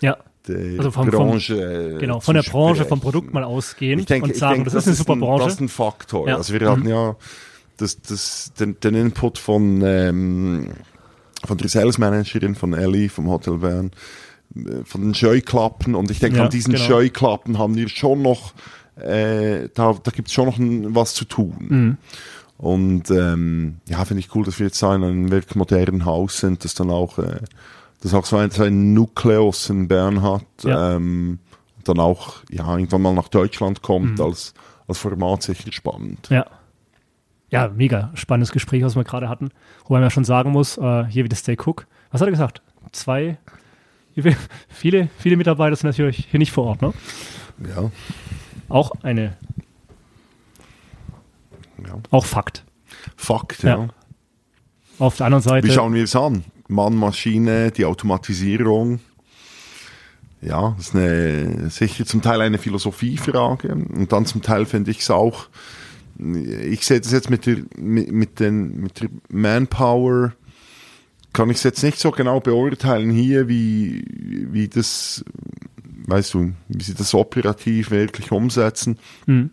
Ja, 0.00 0.16
der 0.46 0.78
Also 0.78 0.90
vom- 0.90 1.10
vom- 1.10 1.28
Branche. 1.28 1.96
äh, 1.96 1.98
genau. 1.98 2.20
Von 2.20 2.34
der 2.34 2.42
Branche, 2.42 2.84
vom 2.84 2.98
sprechen. 2.98 3.00
Produkt 3.00 3.34
mal 3.34 3.44
ausgehen 3.44 3.98
Ich 4.00 4.06
denke, 4.06 4.28
und 4.28 4.36
sagen, 4.36 4.54
denke, 4.64 4.70
das, 4.70 4.82
ist 4.84 4.86
eine 4.88 4.96
super 4.96 5.12
ein, 5.14 5.20
Branche. 5.20 5.44
Das 5.44 5.52
ist 5.54 5.60
ein 5.60 5.68
Faktor. 5.68 6.28
Ja. 6.28 6.36
Also 6.36 6.54
wir 6.58 6.70
hatten 6.70 6.88
ja 6.88 7.16
das, 7.76 8.00
das, 8.02 8.52
den, 8.58 8.78
den 8.80 8.94
Input 8.94 9.38
von, 9.38 9.82
ähm, 9.84 10.68
von 11.44 11.58
der 11.58 11.68
Sales 11.68 11.98
Managerin 11.98 12.54
von 12.54 12.72
Ellie 12.74 13.08
vom 13.08 13.28
Hotel 13.28 13.58
Bern, 13.58 13.90
äh, 14.56 14.84
von 14.84 15.02
den 15.02 15.14
Scheuklappen 15.14 15.94
und 15.94 16.10
ich 16.10 16.18
denke, 16.20 16.38
Ja, 16.38 16.44
an 16.44 16.50
diesen 16.50 16.72
genau. 16.74 16.84
Scheuklappen 16.84 17.58
haben 17.58 17.76
wir 17.76 17.88
schon 17.88 18.22
noch, 18.22 18.52
äh, 18.96 19.68
da, 19.74 19.94
da 20.02 20.10
gibt 20.10 20.28
es 20.28 20.34
schon 20.34 20.46
noch 20.46 20.58
ein, 20.58 20.94
was 20.94 21.14
zu 21.14 21.24
tun. 21.26 21.54
Mhm. 21.68 21.96
Und 22.58 23.10
ähm, 23.10 23.76
ja, 23.88 24.04
finde 24.04 24.20
ich 24.20 24.34
cool, 24.34 24.44
dass 24.44 24.58
wir 24.58 24.66
jetzt 24.66 24.82
in 24.82 24.88
einem 24.88 25.30
wirklich 25.30 25.54
modernen 25.54 26.04
Haus 26.04 26.38
sind, 26.38 26.64
das 26.64 26.74
dann 26.74 26.90
auch, 26.90 27.18
äh, 27.18 27.40
das 28.02 28.12
auch 28.14 28.26
so 28.26 28.36
ein, 28.36 28.50
so 28.50 28.64
ein 28.64 28.92
Nukleus 28.94 29.70
in 29.70 29.86
Bern 29.88 30.22
hat, 30.22 30.42
Ja. 30.64 30.96
ähm, 30.96 31.38
und 31.76 31.88
dann 31.88 32.00
auch 32.00 32.38
ja, 32.50 32.68
irgendwann 32.76 33.02
mal 33.02 33.14
nach 33.14 33.28
Deutschland 33.28 33.80
kommt 33.82 34.18
Mhm. 34.18 34.24
als, 34.24 34.54
als 34.88 34.98
Format 34.98 35.42
sicher 35.44 35.70
spannend. 35.72 36.28
Ja. 36.30 36.46
Ja, 37.50 37.68
mega 37.68 38.10
spannendes 38.14 38.52
Gespräch, 38.52 38.82
was 38.82 38.94
wir 38.96 39.04
gerade 39.04 39.28
hatten. 39.28 39.50
Wobei 39.84 39.94
man 40.00 40.02
ja 40.02 40.10
schon 40.10 40.24
sagen 40.24 40.50
muss, 40.50 40.76
äh, 40.76 41.04
hier 41.06 41.24
wie 41.24 41.28
das 41.30 41.38
Stay 41.38 41.56
Cook. 41.56 41.86
Was 42.10 42.20
hat 42.20 42.28
er 42.28 42.32
gesagt? 42.32 42.60
Zwei, 42.92 43.38
viele, 44.68 45.08
viele 45.18 45.36
Mitarbeiter 45.36 45.76
sind 45.76 45.88
natürlich 45.88 46.26
hier 46.30 46.38
nicht 46.38 46.52
vor 46.52 46.64
Ort, 46.64 46.82
ne? 46.82 46.92
Ja, 47.68 47.90
Auch 48.68 48.90
eine, 49.02 49.34
ja. 51.86 51.98
auch 52.10 52.26
Fakt. 52.26 52.64
Fakt, 53.16 53.62
Ja. 53.62 53.68
ja. 53.78 53.88
Auf 54.98 55.16
der 55.16 55.26
anderen 55.26 55.42
Seite, 55.42 55.66
Wie 55.68 55.72
schauen 55.72 55.94
wir 55.94 56.04
es 56.04 56.16
an? 56.16 56.44
Mann, 56.66 56.96
Maschine, 56.96 57.70
die 57.70 57.84
Automatisierung. 57.84 59.00
Ja, 60.40 60.74
das 60.76 60.88
ist 60.88 60.94
eine, 60.94 61.70
sicher 61.70 62.04
zum 62.04 62.22
Teil 62.22 62.40
eine 62.40 62.58
Philosophiefrage 62.58 63.72
und 63.72 64.12
dann 64.12 64.26
zum 64.26 64.42
Teil 64.42 64.66
finde 64.66 64.90
ich 64.90 65.00
es 65.00 65.10
auch, 65.10 65.48
ich 66.18 66.84
sehe 66.84 67.00
das 67.00 67.12
jetzt 67.12 67.30
mit 67.30 67.46
der, 67.46 67.58
mit, 67.76 68.10
mit, 68.12 68.40
den, 68.40 68.80
mit 68.80 69.00
der 69.00 69.08
Manpower, 69.30 70.32
kann 71.32 71.50
ich 71.50 71.58
es 71.58 71.62
jetzt 71.62 71.82
nicht 71.82 71.98
so 71.98 72.10
genau 72.10 72.40
beurteilen 72.40 73.10
hier, 73.10 73.48
wie, 73.48 74.04
wie 74.50 74.68
das, 74.68 75.24
weißt 76.06 76.34
du, 76.34 76.52
wie 76.68 76.82
sie 76.82 76.94
das 76.94 77.14
operativ 77.14 77.90
wirklich 77.90 78.32
umsetzen. 78.32 78.98
Mhm. 79.26 79.50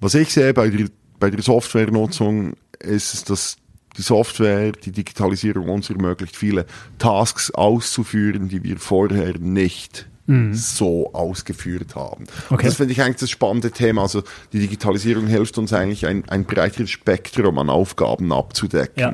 Was 0.00 0.14
ich 0.14 0.32
sehe 0.32 0.54
bei 0.54 0.68
der, 0.70 0.88
bei 1.18 1.30
der 1.30 1.42
Softwarenutzung 1.42 2.54
ist, 2.78 3.14
es, 3.14 3.24
dass 3.24 3.56
die 3.96 4.02
Software, 4.02 4.72
die 4.72 4.92
Digitalisierung 4.92 5.68
uns 5.68 5.90
ermöglicht, 5.90 6.36
viele 6.36 6.66
Tasks 6.98 7.50
auszuführen, 7.50 8.48
die 8.48 8.62
wir 8.62 8.78
vorher 8.78 9.38
nicht 9.38 10.06
so 10.52 11.14
ausgeführt 11.14 11.96
haben. 11.96 12.24
Okay. 12.50 12.66
das 12.66 12.76
finde 12.76 12.92
ich 12.92 13.00
eigentlich 13.00 13.16
das 13.16 13.30
spannende 13.30 13.70
Thema. 13.70 14.02
Also 14.02 14.22
die 14.52 14.58
Digitalisierung 14.58 15.26
hilft 15.26 15.56
uns 15.56 15.72
eigentlich, 15.72 16.06
ein, 16.06 16.28
ein 16.28 16.44
breiteres 16.44 16.90
Spektrum 16.90 17.58
an 17.58 17.70
Aufgaben 17.70 18.30
abzudecken. 18.30 19.00
Ja. 19.00 19.08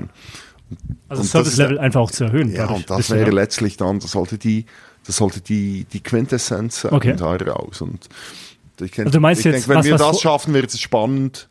also 1.09 1.23
und 1.23 1.27
das 1.27 1.31
Service-Level 1.31 1.79
einfach 1.79 2.01
auch 2.01 2.11
zu 2.11 2.25
erhöhen. 2.25 2.53
Ja, 2.53 2.67
und 2.67 2.91
das 2.91 3.11
wäre 3.11 3.31
letztlich 3.31 3.77
dann, 3.77 4.01
das 4.01 4.11
sollte 4.11 4.39
die, 4.39 4.67
das 5.07 5.17
sollte 5.17 5.41
die, 5.41 5.85
die 5.85 6.01
Quintessenz 6.01 6.81
sein 6.81 6.93
Okay. 6.93 7.15
daraus. 7.17 7.81
Und 7.81 8.09
ich, 8.81 8.91
denke, 8.93 9.03
Also 9.03 9.11
du 9.19 9.21
meinst 9.21 9.41
ich 9.41 9.45
jetzt 9.47 9.55
denke, 9.55 9.69
wenn 9.69 9.77
was, 9.79 9.85
wir 9.87 9.93
was 9.95 10.01
das 10.03 10.21
schaffen, 10.21 10.55
wird 10.55 10.73
es 10.73 10.81
spannend. 10.81 11.49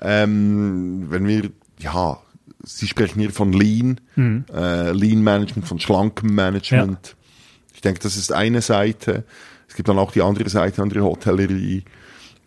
Ähm, 0.00 1.06
wenn 1.10 1.26
wir, 1.26 1.50
ja, 1.78 2.18
Sie 2.62 2.86
sprechen 2.88 3.20
hier 3.20 3.30
von 3.30 3.52
Lean, 3.54 4.00
Mhm. 4.16 4.44
äh, 4.54 4.92
Lean 4.92 5.22
Management, 5.22 5.66
von 5.66 5.80
schlankem 5.80 6.34
Management. 6.34 7.16
Ich 7.74 7.80
denke, 7.80 8.00
das 8.00 8.16
ist 8.18 8.32
eine 8.32 8.60
Seite. 8.60 9.24
Es 9.66 9.74
gibt 9.74 9.88
dann 9.88 9.98
auch 9.98 10.12
die 10.12 10.20
andere 10.20 10.48
Seite 10.50 10.82
an 10.82 10.90
der 10.90 11.02
Hotellerie, 11.02 11.84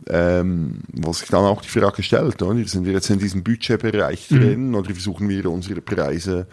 ähm, 0.07 0.81
wo 0.91 1.13
sich 1.13 1.29
dann 1.29 1.45
auch 1.45 1.61
die 1.63 1.69
Frage 1.69 2.03
stellt, 2.03 2.41
oder? 2.43 2.63
sind 2.67 2.85
wir 2.85 2.93
jetzt 2.93 3.09
in 3.09 3.17
diesem 3.19 3.43
Budgetbereich 3.43 4.29
Mhm. 4.29 4.39
drin 4.39 4.75
oder 4.75 4.91
versuchen 4.91 5.29
wir 5.29 5.49
unsere 5.49 5.81
Preise 5.81 6.45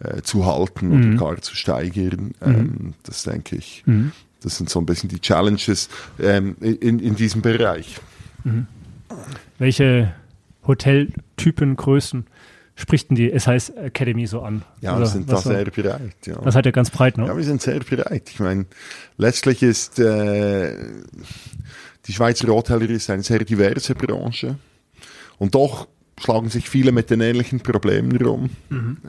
äh, 0.00 0.20
zu 0.20 0.44
halten 0.44 0.88
Mhm. 0.88 0.94
oder 1.14 1.16
gar 1.32 1.40
zu 1.40 1.56
steigern? 1.56 2.32
Ähm, 2.42 2.92
das 3.04 3.22
denke 3.22 3.56
ich, 3.56 3.82
Mhm. 3.86 4.12
Das 4.42 4.56
sind 4.56 4.70
so 4.70 4.80
ein 4.80 4.86
bisschen 4.86 5.08
die 5.08 5.20
Challenges 5.20 5.88
ähm, 6.18 6.56
in, 6.60 6.98
in 6.98 7.16
diesem 7.16 7.42
Bereich. 7.42 7.96
Welche 9.58 10.14
Hoteltypen, 10.66 11.76
Größen 11.76 12.26
spricht 12.76 13.10
denn 13.10 13.16
die 13.16 13.30
SHS 13.30 13.70
Academy 13.70 14.26
so 14.26 14.42
an? 14.42 14.62
Ja, 14.80 14.92
Oder 14.92 15.00
wir 15.00 15.06
sind 15.06 15.30
da 15.32 15.38
sehr 15.38 15.64
bereit. 15.64 16.14
Ja. 16.26 16.36
Das 16.42 16.54
seid 16.54 16.66
ihr 16.66 16.72
ganz 16.72 16.90
breit, 16.90 17.16
ne? 17.16 17.26
Ja, 17.26 17.36
wir 17.36 17.44
sind 17.44 17.62
sehr 17.62 17.80
bereit. 17.80 18.30
Ich 18.30 18.38
meine, 18.38 18.66
letztlich 19.16 19.62
ist 19.62 19.98
äh, 19.98 20.76
die 22.06 22.12
Schweizer 22.12 22.48
Hotellerie 22.48 22.94
ist 22.94 23.10
eine 23.10 23.22
sehr 23.22 23.44
diverse 23.44 23.94
Branche 23.94 24.56
und 25.38 25.54
doch 25.54 25.88
schlagen 26.20 26.50
sich 26.50 26.68
viele 26.68 26.92
mit 26.92 27.10
den 27.10 27.20
ähnlichen 27.20 27.60
Problemen 27.60 28.16
rum. 28.16 28.50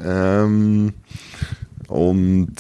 Ähm, 0.03 0.93
und 1.87 2.55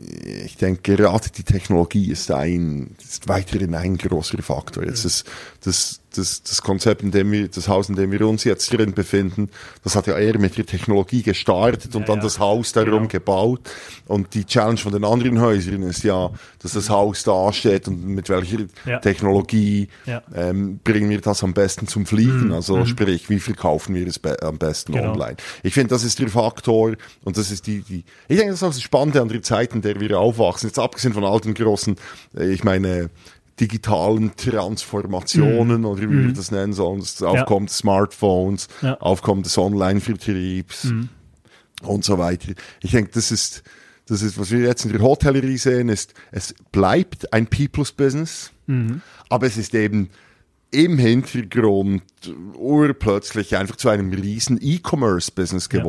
ich 0.00 0.56
denke, 0.56 0.96
gerade 0.96 1.28
die 1.28 1.42
Technologie 1.42 2.10
ist 2.10 2.30
ein, 2.30 2.96
ist 3.02 3.28
weiterhin 3.28 3.74
ein 3.74 3.98
großer 3.98 4.42
Faktor. 4.42 4.84
Jetzt 4.84 5.04
das, 5.04 5.24
das 5.62 6.00
das, 6.14 6.42
das 6.42 6.62
Konzept, 6.62 7.02
in 7.02 7.10
dem 7.10 7.30
wir, 7.32 7.48
das 7.48 7.68
Haus, 7.68 7.88
in 7.88 7.94
dem 7.96 8.10
wir 8.12 8.26
uns 8.26 8.44
jetzt 8.44 8.72
drin 8.72 8.92
befinden, 8.94 9.48
das 9.84 9.94
hat 9.96 10.06
ja 10.06 10.18
eher 10.18 10.38
mit 10.38 10.56
der 10.58 10.66
Technologie 10.66 11.22
gestartet 11.22 11.94
und 11.94 12.02
Ja, 12.02 12.06
dann 12.08 12.16
ja. 12.18 12.22
das 12.24 12.38
Haus 12.38 12.72
darum 12.72 12.90
Genau. 12.90 13.08
gebaut. 13.08 13.60
Und 14.06 14.34
die 14.34 14.44
Challenge 14.44 14.78
von 14.78 14.92
den 14.92 15.04
anderen 15.04 15.40
Häusern 15.40 15.82
ist 15.82 16.02
ja, 16.04 16.30
dass 16.60 16.72
das 16.72 16.90
Haus 16.90 17.22
da 17.22 17.52
steht 17.52 17.86
und 17.88 18.04
mit 18.06 18.28
welcher 18.28 18.58
Ja. 18.86 18.98
Technologie 18.98 19.88
ähm, 20.34 20.80
bringen 20.82 21.10
wir 21.10 21.20
das 21.20 21.42
am 21.44 21.54
besten 21.54 21.86
zum 21.86 22.06
Fliegen. 22.06 22.52
Also 22.52 22.84
sprich, 22.86 23.28
wie 23.30 23.40
viel 23.40 23.54
kaufen 23.54 23.94
wir 23.94 24.06
es 24.06 24.18
be 24.18 24.36
am 24.42 24.58
besten 24.58 24.92
Mhm. 24.92 24.96
Genau. 24.96 25.12
online? 25.12 25.36
Ich 25.62 25.74
finde, 25.74 25.88
das 25.90 26.04
ist 26.04 26.18
der 26.18 26.28
Faktor 26.28 26.94
und 27.24 27.36
das 27.36 27.50
ist 27.50 27.66
die, 27.66 27.82
die 27.82 28.04
ich 28.28 28.36
denke, 28.36 28.52
das 28.52 28.60
ist 28.60 28.62
auch 28.62 28.68
das 28.72 28.82
Spannende 28.82 29.20
an 29.20 29.28
der 29.28 29.42
Zeit, 29.42 29.72
in 29.74 29.82
der 29.82 30.00
wir 30.00 30.18
aufwachsen. 30.18 30.68
Jetzt 30.68 30.78
abgesehen 30.78 31.14
von 31.14 31.24
all 31.24 31.40
den 31.40 31.54
großen, 31.54 31.96
äh, 32.36 32.50
ich 32.50 32.64
meine, 32.64 33.10
digitalen 33.60 34.34
Transformationen 34.36 35.84
oder 35.84 36.02
wie 36.02 36.10
wir 36.26 36.32
das 36.32 36.50
nennen 36.50 36.72
sollen, 36.72 37.00
das 37.00 37.22
Aufkommen 37.22 37.66
des 37.66 37.78
Smartphones, 37.78 38.68
Mhm. 38.80 38.86
Ja. 38.88 38.92
Mhm. 38.94 39.00
Aufkommen 39.00 39.42
des 39.42 39.56
Online-Vertriebs 39.58 40.92
und 41.82 42.04
so 42.04 42.18
weiter. 42.18 42.52
Ich 42.82 42.92
denke, 42.92 43.10
das 43.14 43.30
ist, 43.30 43.62
das 44.06 44.22
ist, 44.22 44.38
was 44.38 44.50
wir 44.50 44.60
jetzt 44.60 44.84
in 44.84 44.92
der 44.92 45.00
Hotellerie 45.02 45.58
sehen, 45.58 45.88
ist, 45.88 46.14
es 46.32 46.54
bleibt 46.72 47.32
ein 47.32 47.46
People's 47.46 47.92
Business, 47.92 48.50
Mhm. 48.66 49.02
aber 49.28 49.46
es 49.46 49.56
ist 49.56 49.74
eben 49.74 50.10
im 50.72 50.98
Hintergrund 50.98 52.02
urplötzlich 52.54 53.56
einfach 53.56 53.76
zu 53.76 53.88
einem 53.88 54.12
riesen 54.12 54.58
E-Commerce-Business 54.60 55.68
Ja. 55.72 55.80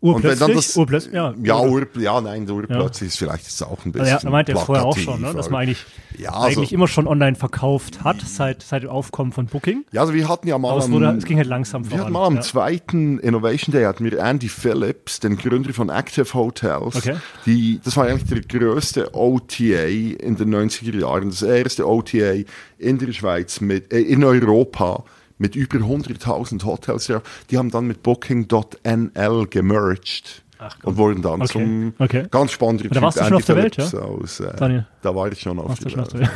Urplötzlich? 0.00 0.76
Urplötzlich, 0.76 1.12
ja. 1.12 1.34
ja, 1.42 1.60
ur, 1.60 1.84
ja, 1.98 2.20
nein, 2.20 2.48
urplötzlich 2.48 3.08
ist 3.08 3.18
vielleicht 3.18 3.44
jetzt 3.44 3.60
auch 3.64 3.84
ein 3.84 3.90
bisschen 3.90 4.14
Also 4.14 4.26
ja, 4.26 4.28
er 4.28 4.30
meinte 4.30 4.52
ja 4.52 4.58
vorher 4.58 4.84
auch 4.84 4.96
schon, 4.96 5.20
ne, 5.20 5.34
dass 5.34 5.50
man 5.50 5.62
eigentlich, 5.62 5.84
Ja, 6.16 6.30
also- 6.34 6.60
eigentlich 6.60 6.72
immer 6.72 6.86
schon 6.86 7.08
online 7.08 7.34
verkauft 7.34 8.04
hat, 8.04 8.20
seit, 8.20 8.62
seit 8.62 8.84
dem 8.84 8.90
Aufkommen 8.90 9.32
von 9.32 9.46
Booking. 9.46 9.84
Ja, 9.90 10.02
also 10.02 10.14
wir 10.14 10.28
hatten 10.28 10.46
ja 10.46 10.56
mal 10.56 10.80
am- 10.80 10.92
wurde, 10.92 11.16
es 11.18 11.24
ging 11.24 11.38
halt 11.38 11.48
langsam 11.48 11.82
Wir 11.84 11.90
voran. 11.90 12.04
hatten 12.04 12.12
mal 12.12 12.26
am 12.26 12.34
ja. 12.36 12.40
zweiten 12.42 13.18
Innovation 13.18 13.72
Day 13.72 13.84
hatten 13.84 14.04
wir 14.04 14.16
Andy 14.20 14.48
Phillips, 14.48 15.18
den 15.18 15.36
Gründer 15.36 15.72
von 15.74 15.88
Active 15.88 16.32
Hotels. 16.32 16.94
Okay. 16.94 17.16
Die, 17.44 17.80
das 17.82 17.96
war 17.96 18.06
eigentlich 18.06 18.28
der 18.28 18.60
größte 18.60 19.14
OTA 19.14 19.86
in 19.86 20.36
den 20.36 20.54
90er 20.54 20.96
Jahren, 20.96 21.30
das 21.30 21.42
erste 21.42 21.88
OTA 21.88 22.44
in 22.78 22.98
der 22.98 23.12
Schweiz, 23.12 23.60
mit, 23.60 23.92
äh, 23.92 23.98
in 24.00 24.22
Europa 24.22 25.02
mit 25.38 25.56
über 25.56 25.78
100.000 25.78 26.64
Hotels. 26.64 27.12
Die 27.50 27.58
haben 27.58 27.70
dann 27.70 27.86
mit 27.86 28.02
Booking.nl 28.02 29.46
gemerged. 29.48 30.42
Ach, 30.60 30.76
und 30.82 30.96
wurden 30.96 31.22
dann 31.22 31.42
Okay. 31.42 31.52
zum 31.52 31.94
Okay. 32.00 32.26
ganz 32.32 32.50
spannender 32.50 32.88
da 32.88 33.00
warst 33.00 33.20
du 33.20 33.24
schon 33.24 33.34
auf 33.36 33.44
der 33.44 33.54
Welt, 33.56 33.76
ja? 33.76 33.84
Aus, 34.00 34.40
äh, 34.40 34.56
Daniel? 34.56 34.86
Da 35.02 35.14
war 35.14 35.30
ich 35.30 35.40
schon 35.40 35.56
auf 35.60 35.68
Warst 35.68 35.84
der 35.84 36.02
auf 36.02 36.12
Welt. 36.14 36.14
der 36.14 36.20
Ja, 36.22 36.28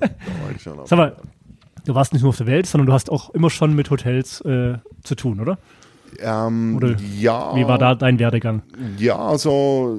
da 0.00 0.42
war 0.42 0.50
ich 0.56 0.62
schon 0.62 0.78
auf 0.78 0.88
Sag 0.88 0.96
mal, 0.96 1.14
du 1.84 1.94
warst 1.94 2.14
nicht 2.14 2.22
nur 2.22 2.30
auf 2.30 2.38
der 2.38 2.46
Welt, 2.46 2.66
sondern 2.66 2.86
du 2.86 2.94
hast 2.94 3.10
auch 3.10 3.28
immer 3.34 3.50
schon 3.50 3.74
mit 3.74 3.90
Hotels 3.90 4.40
äh, 4.40 4.78
zu 5.04 5.14
tun, 5.14 5.40
oder? 5.40 5.58
ähm, 6.20 6.76
Oder 6.76 6.96
ja, 7.18 7.54
Wie 7.54 7.68
war 7.68 7.76
da 7.76 7.94
dein 7.94 8.18
Werdegang? 8.18 8.62
Ja, 8.96 9.18
also 9.18 9.98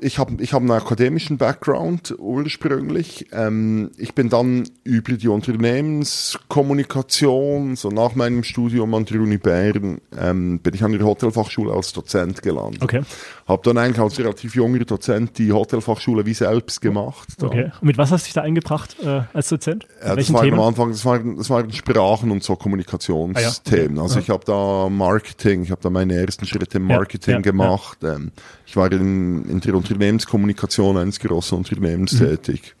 ich 0.00 0.18
habe 0.18 0.42
ich 0.42 0.52
hab 0.52 0.60
einen 0.60 0.72
akademischen 0.72 1.38
Background 1.38 2.14
ursprünglich. 2.18 3.28
Ähm, 3.32 3.92
ich 3.96 4.14
bin 4.14 4.28
dann 4.28 4.68
über 4.84 5.14
die 5.14 5.28
Unternehmenskommunikation, 5.28 7.76
so 7.76 7.88
nach 7.88 8.14
meinem 8.14 8.44
Studium 8.44 8.94
an 8.94 9.06
der 9.06 9.20
Uni 9.20 9.38
Bern, 9.38 10.02
ähm, 10.18 10.58
bin 10.58 10.74
ich 10.74 10.84
an 10.84 10.92
der 10.92 11.06
Hotelfachschule 11.06 11.72
als 11.72 11.94
Dozent 11.94 12.42
gelandet. 12.42 12.82
Okay. 12.82 13.00
Habe 13.50 13.62
dann 13.64 13.78
eigentlich 13.78 13.98
als 13.98 14.18
relativ 14.18 14.54
junger 14.54 14.78
Dozent 14.84 15.36
die 15.38 15.52
Hotelfachschule 15.52 16.24
wie 16.24 16.34
selbst 16.34 16.80
gemacht. 16.80 17.28
Okay. 17.42 17.72
Und 17.80 17.82
mit 17.82 17.98
was 17.98 18.12
hast 18.12 18.22
du 18.22 18.26
dich 18.26 18.34
da 18.34 18.42
eingebracht 18.42 18.96
äh, 19.02 19.22
als 19.34 19.48
Dozent? 19.48 19.86
Ja, 20.00 20.14
das 20.14 20.16
welchen 20.16 20.34
war 20.34 20.42
am? 20.44 20.60
Anfang, 20.60 20.90
das 20.90 21.04
waren, 21.04 21.36
das 21.36 21.50
waren 21.50 21.72
Sprachen 21.72 22.30
und 22.30 22.42
so 22.44 22.54
Kommunikationsthemen. 22.54 23.96
Ah 23.98 24.00
ja. 24.00 24.02
Also 24.02 24.14
Ja. 24.16 24.20
ich 24.20 24.30
habe 24.30 24.44
da 24.44 24.88
Marketing, 24.88 25.64
ich 25.64 25.70
habe 25.72 25.80
da 25.82 25.90
meine 25.90 26.14
ersten 26.14 26.46
Schritte 26.46 26.78
im 26.78 26.84
Marketing 26.86 27.42
gemacht. 27.42 27.98
Ähm, 28.04 28.30
ich 28.66 28.76
war 28.76 28.90
in, 28.92 29.44
in 29.48 29.60
der 29.60 29.74
Unternehmenskommunikation 29.74 30.96
eines 30.96 31.18
großen 31.18 31.58
Unternehmens 31.58 32.12
Mhm. 32.12 32.18
tätig. 32.18 32.74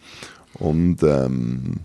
Und 0.54 1.02
ähm, 1.02 1.80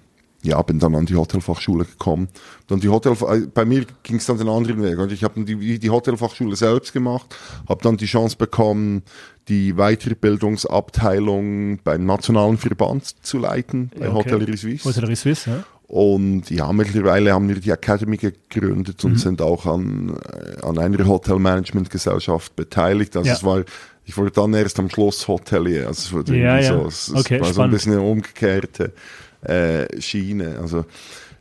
ja, 0.45 0.61
bin 0.61 0.79
dann 0.79 0.95
an 0.95 1.05
die 1.05 1.15
Hotelfachschule 1.15 1.85
gekommen. 1.85 2.27
Dann 2.67 2.79
die 2.79 2.89
Hotel, 2.89 3.13
äh, 3.27 3.41
bei 3.53 3.65
mir 3.65 3.85
ging 4.03 4.17
es 4.17 4.25
dann 4.25 4.37
den 4.37 4.49
anderen 4.49 4.81
Weg. 4.83 4.97
Und 4.99 5.11
ich 5.11 5.23
habe 5.23 5.43
die, 5.43 5.79
die 5.79 5.89
Hotelfachschule 5.89 6.55
selbst 6.55 6.93
gemacht, 6.93 7.35
habe 7.67 7.81
dann 7.83 7.97
die 7.97 8.05
Chance 8.05 8.35
bekommen, 8.37 9.03
die 9.47 9.73
Weiterbildungsabteilung 9.73 11.79
beim 11.83 12.05
nationalen 12.05 12.57
Verband 12.57 13.05
zu 13.25 13.37
leiten, 13.37 13.91
bei 13.97 14.07
Okay. 14.09 14.15
Hotellerie 14.15 14.57
Suisse. 14.57 14.85
Hotellerie 14.87 15.15
Suisse, 15.15 15.49
ja. 15.49 15.63
Und 15.87 16.49
ja, 16.49 16.71
mittlerweile 16.73 17.31
haben 17.33 17.47
wir 17.47 17.59
die 17.59 17.69
Academy 17.69 18.17
gegründet 18.17 19.03
Mhm. 19.03 19.11
und 19.11 19.17
sind 19.17 19.41
auch 19.41 19.67
an, 19.67 20.17
äh, 20.33 20.61
an 20.65 20.79
einer 20.79 21.05
Hotelmanagement-Gesellschaft 21.05 22.55
beteiligt. 22.55 23.15
Also 23.15 23.27
Ja. 23.29 23.35
es 23.35 23.43
war, 23.43 23.63
ich 24.03 24.17
wurde 24.17 24.31
dann 24.31 24.53
erst 24.55 24.79
am 24.79 24.89
Schluss 24.89 25.27
Hotelier. 25.27 25.87
Also 25.87 25.99
es 26.07 26.11
wurde 26.13 26.37
Ja, 26.37 26.59
ja. 26.59 26.73
so, 26.79 26.87
es, 26.87 27.13
Okay, 27.13 27.39
war 27.39 27.45
so 27.45 27.49
ein 27.49 27.53
spannend. 27.53 27.73
bisschen 27.73 27.91
eine 27.93 28.01
umgekehrte 28.01 28.93
äh, 29.45 30.01
Schiene. 30.01 30.57
Also 30.59 30.85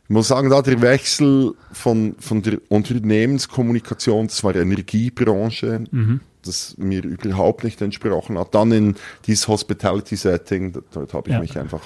ich 0.03 0.09
muss 0.09 0.27
sagen, 0.27 0.49
da 0.49 0.61
der 0.61 0.81
Wechsel 0.81 1.53
von, 1.71 2.15
von 2.19 2.41
der 2.41 2.59
Unternehmenskommunikation, 2.69 4.27
das 4.27 4.43
war 4.43 4.55
Energiebranche, 4.55 5.83
Mhm. 5.91 6.19
das 6.43 6.75
mir 6.77 7.03
überhaupt 7.03 7.63
nicht 7.63 7.81
entsprochen 7.81 8.37
hat, 8.37 8.53
dann 8.53 8.71
in 8.71 8.95
dieses 9.25 9.47
Hospitality-Setting, 9.47 10.73
dort, 10.73 10.85
dort 10.95 11.13
habe 11.13 11.29
ich 11.29 11.33
Ja. 11.35 11.39
mich 11.41 11.57
einfach 11.57 11.81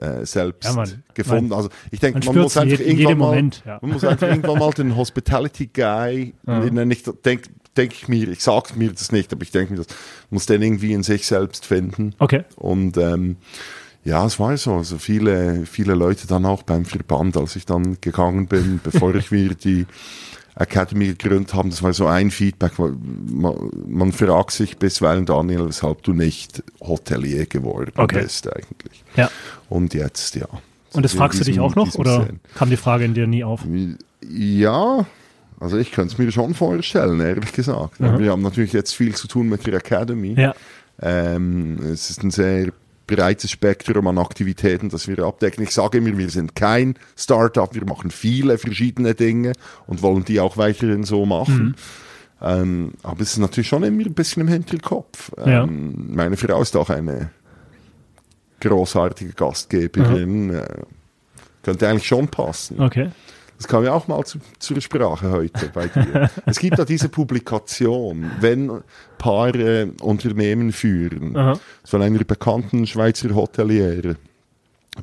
äh, 0.00 0.24
selbst 0.26 0.64
Ja, 0.68 0.74
man- 0.74 1.02
gefunden. 1.14 1.52
also 1.52 1.70
ich 1.90 1.98
denke, 1.98 2.20
man 2.20 2.34
man, 2.34 2.42
muss 2.44 2.56
einfach 2.56 2.78
irgendwann 2.78 2.98
jedem 2.98 3.18
mal, 3.18 3.26
Moment, 3.30 3.62
ja. 3.66 3.78
man 3.82 3.90
muss 3.92 4.04
einfach 4.04 4.28
irgendwann 4.28 4.58
mal 4.58 4.70
den 4.70 4.94
Hospitality 4.96 5.66
Guy, 5.72 6.34
Ja. 6.46 6.62
ich, 6.62 7.02
denke 7.24 7.48
denk 7.76 7.92
ich 7.94 8.06
mir, 8.06 8.28
ich 8.28 8.40
sage 8.42 8.74
mir 8.76 8.92
das 8.92 9.10
nicht, 9.10 9.32
aber 9.32 9.42
ich 9.42 9.50
denke 9.50 9.72
mir 9.72 9.78
das, 9.78 9.86
muss 10.30 10.46
den 10.46 10.62
irgendwie 10.62 10.92
in 10.92 11.02
sich 11.02 11.26
selbst 11.26 11.64
finden. 11.66 12.14
Okay. 12.18 12.44
Und 12.56 12.96
ähm, 12.96 13.36
ja, 14.04 14.24
es 14.24 14.38
war 14.38 14.56
so. 14.56 14.74
Also 14.74 14.98
viele, 14.98 15.66
viele 15.66 15.94
Leute 15.94 16.26
dann 16.26 16.46
auch 16.46 16.62
beim 16.62 16.84
Verband, 16.84 17.36
als 17.36 17.56
ich 17.56 17.66
dann 17.66 17.98
gegangen 18.00 18.46
bin, 18.46 18.80
bevor 18.84 19.14
ich 19.14 19.30
wieder 19.32 19.54
die 19.54 19.86
Academy 20.54 21.06
gegründet 21.08 21.54
haben, 21.54 21.70
das 21.70 21.82
war 21.82 21.92
so 21.92 22.06
ein 22.06 22.30
Feedback. 22.30 22.78
Man, 22.78 23.70
man 23.86 24.12
fragt 24.12 24.50
sich 24.52 24.76
bisweilen, 24.78 25.24
Daniel, 25.26 25.66
weshalb 25.68 26.02
du 26.02 26.12
nicht 26.12 26.62
Hotelier 26.80 27.46
geworden 27.46 27.92
Okay. 27.96 28.22
bist 28.22 28.48
eigentlich. 28.52 29.04
Ja. 29.16 29.30
Und 29.68 29.94
jetzt, 29.94 30.34
ja. 30.34 30.46
Und 30.94 31.04
das 31.04 31.12
fragst 31.12 31.38
du 31.38 31.44
dich 31.44 31.54
diesem- 31.54 31.62
auch 31.62 31.76
noch 31.76 31.84
diesem 31.84 32.00
oder 32.00 32.24
Sinn. 32.26 32.40
kam 32.54 32.70
die 32.70 32.76
Frage 32.76 33.04
in 33.04 33.14
dir 33.14 33.26
nie 33.26 33.44
auf? 33.44 33.60
Ja, 34.28 35.06
also 35.60 35.76
ich 35.76 35.92
könnte 35.92 36.12
es 36.14 36.18
mir 36.18 36.32
schon 36.32 36.54
vorstellen, 36.54 37.20
ehrlich 37.20 37.52
gesagt. 37.52 38.00
Mhm. 38.00 38.18
Wir 38.18 38.32
haben 38.32 38.42
natürlich 38.42 38.72
jetzt 38.72 38.94
viel 38.94 39.14
zu 39.14 39.28
tun 39.28 39.48
mit 39.48 39.66
der 39.66 39.74
Academy. 39.74 40.34
Ja. 40.36 40.54
Ähm, 41.00 41.78
es 41.92 42.10
ist 42.10 42.24
ein 42.24 42.30
sehr 42.32 42.72
breites 43.08 43.50
Spektrum 43.50 44.06
an 44.06 44.18
Aktivitäten, 44.18 44.88
das 44.88 45.08
wir 45.08 45.18
abdecken. 45.20 45.64
Ich 45.64 45.72
sage 45.72 45.98
immer, 45.98 46.16
wir 46.16 46.30
sind 46.30 46.54
kein 46.54 46.94
Startup, 47.16 47.74
wir 47.74 47.84
machen 47.84 48.12
viele 48.12 48.58
verschiedene 48.58 49.16
Dinge 49.16 49.54
und 49.88 50.02
wollen 50.02 50.24
die 50.24 50.38
auch 50.38 50.56
weiterhin 50.56 51.02
so 51.02 51.26
machen. 51.26 51.74
Ähm, 52.40 52.92
aber 53.02 53.20
es 53.22 53.32
ist 53.32 53.38
natürlich 53.38 53.66
schon 53.66 53.82
immer 53.82 54.04
ein 54.04 54.14
bisschen 54.14 54.42
im 54.42 54.48
Hinterkopf. 54.48 55.32
Ja. 55.38 55.64
Ähm, 55.64 56.14
meine 56.14 56.36
Frau 56.36 56.62
ist 56.62 56.76
auch 56.76 56.90
eine 56.90 57.30
großartige 58.60 59.32
Gastgeberin. 59.32 60.50
Äh, 60.54 60.66
könnte 61.62 61.88
eigentlich 61.88 62.06
schon 62.06 62.28
passen. 62.28 62.80
Okay. 62.80 63.10
Das 63.58 63.66
kam 63.66 63.84
ja 63.84 63.92
auch 63.92 64.06
mal 64.06 64.24
zu, 64.24 64.38
zur 64.60 64.80
Sprache 64.80 65.30
heute 65.30 65.70
bei 65.74 65.88
dir. 65.88 66.30
es 66.46 66.58
gibt 66.60 66.78
da 66.78 66.84
diese 66.84 67.08
Publikation, 67.08 68.30
wenn 68.40 68.82
Paare 69.18 69.90
Unternehmen 70.00 70.72
führen, 70.72 71.36
Aha. 71.36 71.58
von 71.84 72.02
einer 72.02 72.22
bekannten 72.22 72.86
Schweizer 72.86 73.34
Hoteliere. 73.34 74.16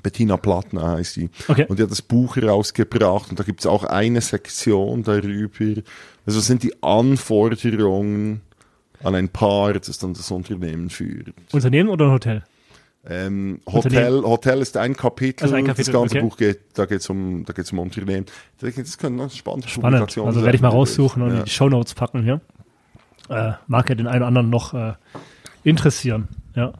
Bettina 0.01 0.37
Plattner 0.37 0.91
heißt 0.91 1.13
sie. 1.13 1.29
Okay. 1.47 1.65
Und 1.67 1.79
die 1.79 1.83
hat 1.83 1.91
das 1.91 2.01
Buch 2.01 2.37
herausgebracht 2.37 3.29
und 3.29 3.39
da 3.39 3.43
gibt 3.43 3.59
es 3.59 3.65
auch 3.65 3.83
eine 3.83 4.21
Sektion 4.21 5.03
darüber. 5.03 5.81
Also 6.25 6.39
was 6.39 6.47
sind 6.47 6.63
die 6.63 6.81
Anforderungen 6.81 8.41
an 9.03 9.15
ein 9.15 9.29
Paar, 9.29 9.73
das 9.73 9.97
dann 9.97 10.13
das 10.13 10.31
Unternehmen 10.31 10.89
führt. 10.89 11.33
Unternehmen 11.51 11.89
oder 11.89 12.05
ein 12.05 12.11
Hotel? 12.11 12.43
Ähm. 13.07 13.61
Hotel, 13.71 14.23
Hotel 14.23 14.61
ist 14.61 14.77
ein 14.77 14.95
Kapitel, 14.95 15.43
Also 15.43 15.55
ein 15.55 15.65
Kapitel, 15.65 15.91
das 15.91 16.01
ganze 16.01 16.15
okay. 16.15 16.25
Buch 16.25 16.37
geht, 16.37 16.59
da 16.73 16.85
geht 16.85 17.01
es 17.01 17.09
um, 17.09 17.45
da 17.45 17.53
geht's 17.53 17.71
um 17.71 17.79
Unternehmen. 17.79 18.25
Das 18.59 18.97
können 18.97 19.19
eine 19.19 19.29
spannende 19.29 19.67
Spannend. 19.67 19.97
Publikationen 19.97 20.27
Also 20.27 20.43
werde 20.43 20.55
ich 20.55 20.61
mal 20.61 20.69
raussuchen 20.69 21.21
und 21.21 21.31
ja. 21.31 21.37
in 21.39 21.45
die 21.45 21.51
Shownotes 21.51 21.93
packen 21.93 22.23
hier. 22.23 22.41
Äh, 23.29 23.53
mag 23.67 23.89
ja 23.89 23.95
den 23.95 24.07
einen 24.07 24.17
oder 24.17 24.27
anderen 24.27 24.49
noch 24.49 24.73
äh, 24.73 24.93
interessieren. 25.63 26.27
Ja. 26.55 26.73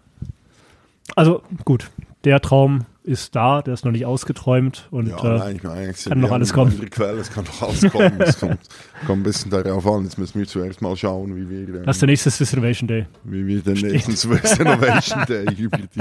Also 1.16 1.44
gut, 1.64 1.92
der 2.24 2.42
Traum 2.42 2.86
ist 3.06 3.36
da, 3.36 3.62
der 3.62 3.76
ist 3.76 3.86
noch 3.86 3.92
nicht 3.92 4.06
ausgeträumt 4.06 4.88
und 4.92 5.08
Ja, 5.08 5.18
äh, 5.36 5.38
nein, 5.40 5.56
ich 5.58 5.64
meine, 5.64 5.94
kann 5.94 6.20
noch 6.20 6.32
alles 6.32 6.52
kommen. 6.54 6.90
Quelle, 6.90 7.20
es 7.20 7.32
kann 7.32 7.46
noch 7.46 7.62
alles 7.62 7.92
kommen. 7.92 8.20
es 8.20 8.40
kommt, 8.40 8.60
kommt 9.06 9.20
ein 9.20 9.24
bisschen 9.24 9.52
darauf 9.52 9.86
an. 9.88 10.04
Jetzt 10.04 10.18
müssen 10.18 10.40
wir 10.40 10.48
zuerst 10.48 10.82
mal 10.82 10.96
schauen, 10.98 11.36
wie 11.36 11.50
wir, 11.50 11.76
ähm, 11.76 11.84
das 11.86 11.98
ist 11.98 12.02
der 12.02 12.08
nächste 12.08 12.32
Swiss 12.32 12.54
Innovation 12.54 12.88
Day. 12.88 13.06
wie 13.24 13.46
wir 13.46 13.62
den 13.62 13.76
nächsten 13.76 14.16
Swiss 14.16 14.58
Innovation 14.58 15.24
Day 15.28 15.46
über 15.58 15.78
die, 15.78 16.00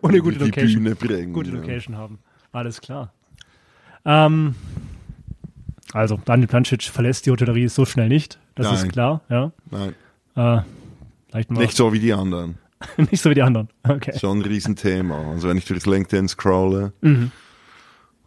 Und 0.00 0.08
eine 0.10 0.18
über 0.18 0.30
gute 0.30 0.38
die 0.38 0.44
Location. 0.46 0.82
Bühne 0.84 0.96
bringen. 0.96 1.32
Gute 1.34 1.50
ja. 1.50 1.56
Location 1.56 1.96
haben. 1.96 2.18
Alles 2.52 2.80
klar. 2.80 3.12
Ähm, 4.04 4.54
also, 5.92 6.18
Daniel 6.24 6.48
Plancic 6.48 6.82
verlässt 6.84 7.26
die 7.26 7.30
Hotellerie 7.30 7.68
so 7.68 7.84
schnell 7.84 8.08
nicht. 8.08 8.38
Das 8.54 8.66
Nein. 8.66 8.74
ist 8.76 8.88
klar, 8.92 9.20
ja. 9.28 9.52
Nein, 9.70 9.94
Äh, 10.36 11.44
nicht 11.50 11.76
so 11.76 11.92
wie 11.92 12.00
die 12.00 12.12
anderen. 12.12 12.56
nicht 12.96 13.20
so 13.22 13.30
wie 13.30 13.34
die 13.34 13.42
anderen. 13.42 13.68
Okay. 13.82 14.18
Schon 14.18 14.38
ein 14.38 14.42
Riesenthema. 14.42 15.32
Also 15.32 15.48
wenn 15.48 15.56
ich 15.58 15.64
durchs 15.66 15.86
LinkedIn 15.86 16.28
scrolle, 16.28 16.92
Mhm. 17.00 17.30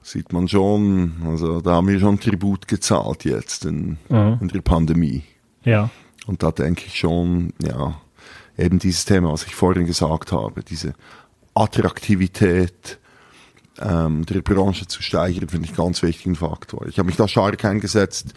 sieht 0.02 0.34
man 0.34 0.48
schon, 0.48 1.14
also 1.26 1.62
da 1.62 1.72
haben 1.76 1.88
wir 1.88 2.00
schon 2.00 2.20
Tribut 2.20 2.68
gezahlt 2.68 3.26
jetzt 3.26 3.66
in, 3.66 3.98
Mhm. 4.10 4.38
in 4.42 4.48
der 4.50 4.62
Pandemie. 4.62 5.24
Ja. 5.64 5.90
Und 6.28 6.44
da 6.44 6.52
denke 6.52 6.84
ich 6.88 6.98
schon, 7.00 7.54
ja, 7.62 8.00
eben 8.58 8.80
dieses 8.80 9.06
Thema, 9.06 9.32
was 9.32 9.46
ich 9.46 9.56
vorhin 9.56 9.86
gesagt 9.86 10.32
habe, 10.32 10.64
diese 10.64 10.94
Attraktivität 11.56 13.00
ähm, 13.82 14.24
der 14.28 14.42
Branche 14.42 14.86
zu 14.88 15.02
steigern, 15.02 15.50
finde 15.50 15.66
ich 15.66 15.72
einen 15.72 15.88
ganz 15.88 16.04
wichtigen 16.04 16.36
Faktor. 16.36 16.86
Ich 16.88 17.00
habe 17.00 17.08
mich 17.08 17.16
da 17.16 17.28
stark 17.28 17.66
eingesetzt 17.66 18.34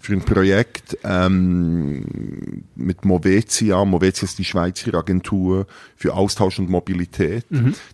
für 0.00 0.12
ein 0.12 0.22
Projekt 0.24 0.96
ähm, 1.04 2.64
mit 2.76 3.04
Movetia. 3.04 3.84
Movetia 3.84 4.24
ist 4.24 4.38
die 4.38 4.44
Schweizer 4.44 4.94
Agentur 4.94 5.66
für 5.96 6.14
Austausch 6.14 6.58
und 6.58 6.70
Mobilität. 6.70 7.44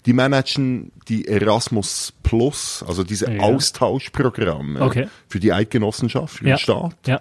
Die 0.06 0.12
managen 0.12 0.92
die 1.08 1.26
Erasmus 1.26 2.12
Plus, 2.23 2.84
also 2.87 3.04
diese 3.04 3.30
Ja. 3.32 3.40
Austauschprogramme 3.42 4.80
Okay. 4.80 5.08
für 5.28 5.40
die 5.40 5.52
Eidgenossenschaft, 5.52 6.38
für 6.38 6.49
Ja. 6.49 6.54
den 6.56 6.58
Staat. 6.58 6.94
Ja. 7.06 7.20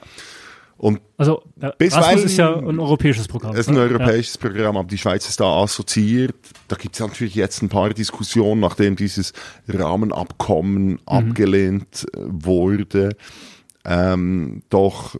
Und 0.78 1.00
Also, 1.18 1.44
äh, 1.62 1.72
Erasmus 1.80 2.26
ist 2.26 2.38
ja 2.38 2.58
ein 2.58 2.78
europäisches 2.80 3.28
Programm. 3.30 3.54
es 3.54 3.60
ist 3.62 3.68
ein 3.70 3.76
ne? 3.76 3.82
europäisches 3.82 4.38
Programm, 4.38 4.76
aber 4.76 4.88
die 4.88 4.98
Schweiz 4.98 5.30
ist 5.30 5.40
da 5.40 5.46
assoziiert. 5.64 6.36
Da 6.68 6.76
gibt 6.76 6.96
es 6.96 7.00
natürlich 7.00 7.36
jetzt 7.36 7.62
ein 7.62 7.70
paar 7.70 7.90
Diskussionen, 7.92 8.60
nachdem 8.60 8.98
dieses 8.98 9.32
Rahmenabkommen 9.70 11.00
abgelehnt 11.06 12.06
äh, 12.14 12.20
wurde. 12.28 13.16
Ähm, 13.86 14.64
doch, 14.70 15.16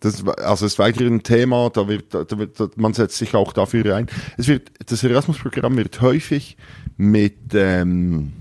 das, 0.00 0.24
also 0.26 0.66
es 0.66 0.72
ist 0.72 0.78
weiterhin 0.78 1.14
ein 1.14 1.22
Thema, 1.22 1.70
da 1.70 1.88
wird, 1.88 2.14
da 2.14 2.38
wird, 2.38 2.76
man 2.76 2.92
setzt 2.92 3.16
sich 3.18 3.34
auch 3.34 3.52
dafür 3.52 3.96
ein. 3.96 4.08
Es 4.36 4.46
wird, 4.48 4.70
das 4.86 5.02
Erasmus-Programm 5.02 5.76
wird 5.76 6.00
häufig 6.00 6.56
mit, 6.96 7.54
ähm, 7.54 8.32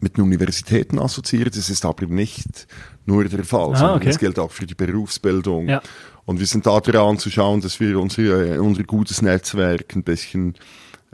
mit 0.00 0.16
den 0.16 0.24
Universitäten 0.24 0.98
assoziiert. 0.98 1.56
Das 1.56 1.70
ist 1.70 1.84
aber 1.84 2.06
nicht 2.06 2.66
nur 3.06 3.24
der 3.24 3.44
Fall, 3.44 3.72
Ah, 3.72 3.76
sondern 3.76 3.96
okay. 3.96 4.06
das 4.06 4.18
gilt 4.18 4.38
auch 4.38 4.52
für 4.52 4.66
die 4.66 4.74
Berufsbildung. 4.74 5.68
Ja. 5.68 5.82
Und 6.26 6.38
wir 6.38 6.46
sind 6.46 6.66
da 6.66 6.78
dran 6.80 7.18
zu 7.18 7.30
schauen, 7.30 7.60
dass 7.60 7.80
wir 7.80 7.98
unser, 7.98 8.60
unser 8.60 8.84
gutes 8.84 9.22
Netzwerk 9.22 9.96
ein 9.96 10.04
bisschen 10.04 10.54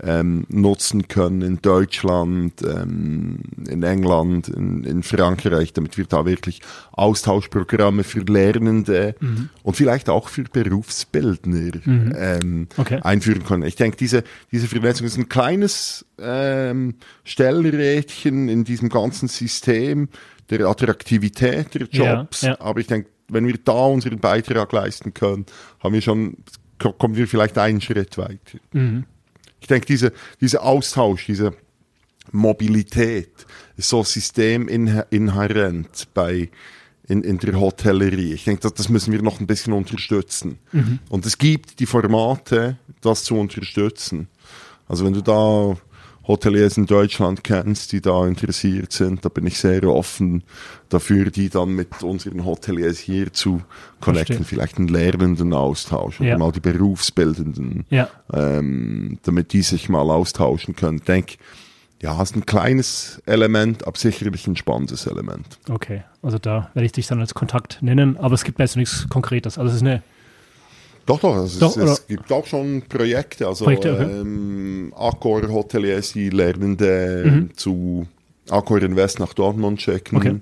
ähm, 0.02 0.44
nutzen 0.48 1.08
können 1.08 1.40
in 1.42 1.62
Deutschland, 1.62 2.60
ähm, 2.62 3.38
in 3.68 3.82
England, 3.82 4.48
in, 4.48 4.84
in 4.84 5.02
Frankreich, 5.02 5.72
damit 5.72 5.96
wir 5.96 6.04
da 6.04 6.26
wirklich 6.26 6.60
Austauschprogramme 6.92 8.04
für 8.04 8.20
Lernende 8.20 9.14
und 9.62 9.76
vielleicht 9.76 10.08
auch 10.10 10.28
für 10.28 10.44
Berufsbildner 10.44 11.70
ähm, 11.86 12.68
Okay. 12.76 13.00
einführen 13.02 13.44
können. 13.44 13.62
Ich 13.62 13.76
denke, 13.76 13.96
diese, 13.96 14.22
diese 14.52 14.66
Vernetzung 14.66 15.06
ist 15.06 15.16
ein 15.16 15.28
kleines 15.30 16.04
ähm, 16.18 16.94
Stellrädchen 17.24 18.48
in 18.48 18.64
diesem 18.64 18.88
ganzen 18.88 19.28
System 19.28 20.08
der 20.50 20.66
Attraktivität 20.66 21.74
der 21.74 21.88
Ja, 21.90 22.14
Jobs. 22.20 22.42
ja. 22.42 22.60
Aber 22.60 22.80
ich 22.80 22.86
denke, 22.86 23.08
wenn 23.28 23.46
wir 23.46 23.56
da 23.64 23.72
unseren 23.86 24.18
Beitrag 24.18 24.72
leisten 24.72 25.14
können, 25.14 25.46
haben 25.80 25.94
wir 25.94 26.02
schon, 26.02 26.36
ko- 26.78 26.92
kommen 26.92 27.16
wir 27.16 27.26
vielleicht 27.26 27.58
einen 27.58 27.80
Schritt 27.80 28.18
weiter. 28.18 28.58
Ich 29.60 29.66
denke, 29.66 29.86
diese, 29.86 30.12
dieser 30.40 30.62
Austausch, 30.62 31.26
diese 31.26 31.54
Mobilität 32.32 33.30
ist 33.76 33.88
so 33.88 34.02
systeminhärent 34.02 36.08
bei, 36.14 36.50
in, 37.08 37.22
in 37.22 37.38
der 37.38 37.58
Hotellerie. 37.58 38.32
Ich 38.32 38.44
denke, 38.44 38.62
das, 38.62 38.74
das 38.74 38.88
müssen 38.88 39.12
wir 39.12 39.22
noch 39.22 39.40
ein 39.40 39.46
bisschen 39.46 39.72
unterstützen. 39.72 40.58
Und 41.08 41.26
es 41.26 41.38
gibt 41.38 41.80
die 41.80 41.86
Formate, 41.86 42.78
das 43.00 43.24
zu 43.24 43.36
unterstützen. 43.36 44.28
Also 44.88 45.04
wenn 45.04 45.12
du 45.12 45.22
da 45.22 45.76
Hoteliers 46.28 46.76
in 46.76 46.86
Deutschland 46.86 47.44
kennst, 47.44 47.92
die 47.92 48.00
da 48.00 48.26
interessiert 48.26 48.92
sind, 48.92 49.24
da 49.24 49.28
bin 49.28 49.46
ich 49.46 49.58
sehr 49.58 49.84
offen 49.84 50.42
dafür, 50.88 51.30
die 51.30 51.48
dann 51.50 51.70
mit 51.70 52.02
unseren 52.02 52.44
Hoteliers 52.44 52.98
hier 52.98 53.32
zu 53.32 53.62
connecten, 54.00 54.36
Verstehe. 54.36 54.44
vielleicht 54.44 54.78
einen 54.78 54.88
lernenden 54.88 55.52
Austausch 55.52 56.20
oder 56.20 56.30
Ja. 56.30 56.38
mal 56.38 56.50
die 56.52 56.60
Berufsbildenden 56.60 57.84
Ja. 57.90 58.08
ähm, 58.32 59.18
damit 59.22 59.52
die 59.52 59.62
sich 59.62 59.88
mal 59.88 60.10
austauschen 60.10 60.74
können. 60.74 60.98
Ich 60.98 61.04
denke, 61.04 61.34
ja, 62.02 62.20
ist 62.22 62.36
ein 62.36 62.44
kleines 62.44 63.22
Element, 63.26 63.86
aber 63.86 63.96
sicherlich 63.96 64.46
ein 64.46 64.56
spannendes 64.56 65.06
Element. 65.06 65.58
Okay, 65.70 66.02
also 66.22 66.38
da 66.38 66.70
werde 66.74 66.84
ich 66.86 66.92
dich 66.92 67.06
dann 67.06 67.20
als 67.20 67.32
Kontakt 67.34 67.78
nennen, 67.80 68.16
aber 68.18 68.34
es 68.34 68.44
gibt 68.44 68.58
jetzt 68.58 68.76
nichts 68.76 69.06
Konkretes. 69.08 69.56
Also 69.58 69.70
es 69.70 69.76
ist 69.76 69.82
eine, 69.82 70.02
Doch, 71.06 71.20
doch, 71.20 71.36
also 71.36 71.60
Doch, 71.60 71.76
es, 71.76 71.90
es 71.90 72.06
gibt 72.08 72.30
auch 72.32 72.46
schon 72.46 72.82
Projekte, 72.88 73.46
also 73.46 73.64
Projekte, 73.64 73.94
okay. 73.94 74.20
ähm, 74.20 74.92
Accor 74.96 75.48
Hoteliers, 75.48 76.12
die 76.12 76.30
Lernende 76.30 77.48
zu 77.54 78.06
Accor 78.50 78.82
Invest 78.82 79.20
nach 79.20 79.32
Dortmund 79.32 79.80
schicken. 79.80 80.16
Okay. 80.16 80.40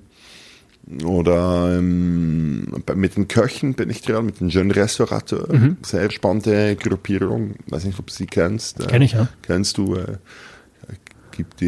Oder 1.05 1.79
ähm, 1.79 2.67
mit 2.95 3.17
den 3.17 3.29
Köchen 3.29 3.75
bin 3.75 3.89
ich 3.89 4.03
dran, 4.03 4.27
mit 4.27 4.41
den 4.41 4.49
Jeunes 4.49 4.77
Restaurateurs. 4.77 5.49
Mhm. 5.49 5.79
Sehr 5.83 6.11
spannende 6.11 6.77
Gruppierung. 6.77 7.55
Weiß 7.69 7.85
nicht, 7.85 7.99
ob 7.99 8.09
du 8.09 8.13
sie 8.13 8.27
kennst. 8.27 8.81
Äh, 8.81 8.87
Kenn 8.87 9.03
ich, 9.03 9.13
ja. 9.13 9.29
Kennst 9.43 9.79
du? 9.79 9.95
Äh, 9.97 10.17
gibt 11.31 11.61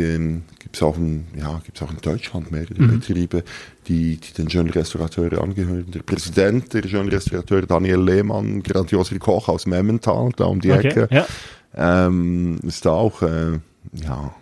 den, 0.67 0.73
gibt's 0.73 0.83
auch 0.83 0.97
in, 0.97 1.27
ja, 1.39 1.61
gibt's 1.65 1.81
auch 1.81 1.91
in 1.91 1.99
Deutschland 1.99 2.51
mehrere 2.51 2.75
Mhm. 2.83 2.99
Betriebe, 2.99 3.45
die, 3.87 4.17
die 4.17 4.33
den 4.33 4.49
Jeunes 4.49 4.75
Restaurateurs 4.75 5.39
angehören. 5.39 5.91
Der 5.93 6.01
Präsident 6.03 6.73
der 6.75 6.85
Jeunes 6.85 7.13
Restaurateurs, 7.13 7.67
Daniel 7.69 8.01
Lehmann, 8.01 8.63
grandioser 8.63 9.19
Koch 9.19 9.49
aus 9.49 9.67
Memmental, 9.67 10.31
da 10.37 10.45
um 10.47 10.61
die 10.61 10.73
Okay, 10.73 10.89
Ecke, 10.89 11.09
ja. 11.11 11.27
ähm, 11.77 12.59
ist 12.65 12.85
da 12.85 12.91
auch, 12.91 13.23
äh, 13.23 13.59
ja, 13.93 14.35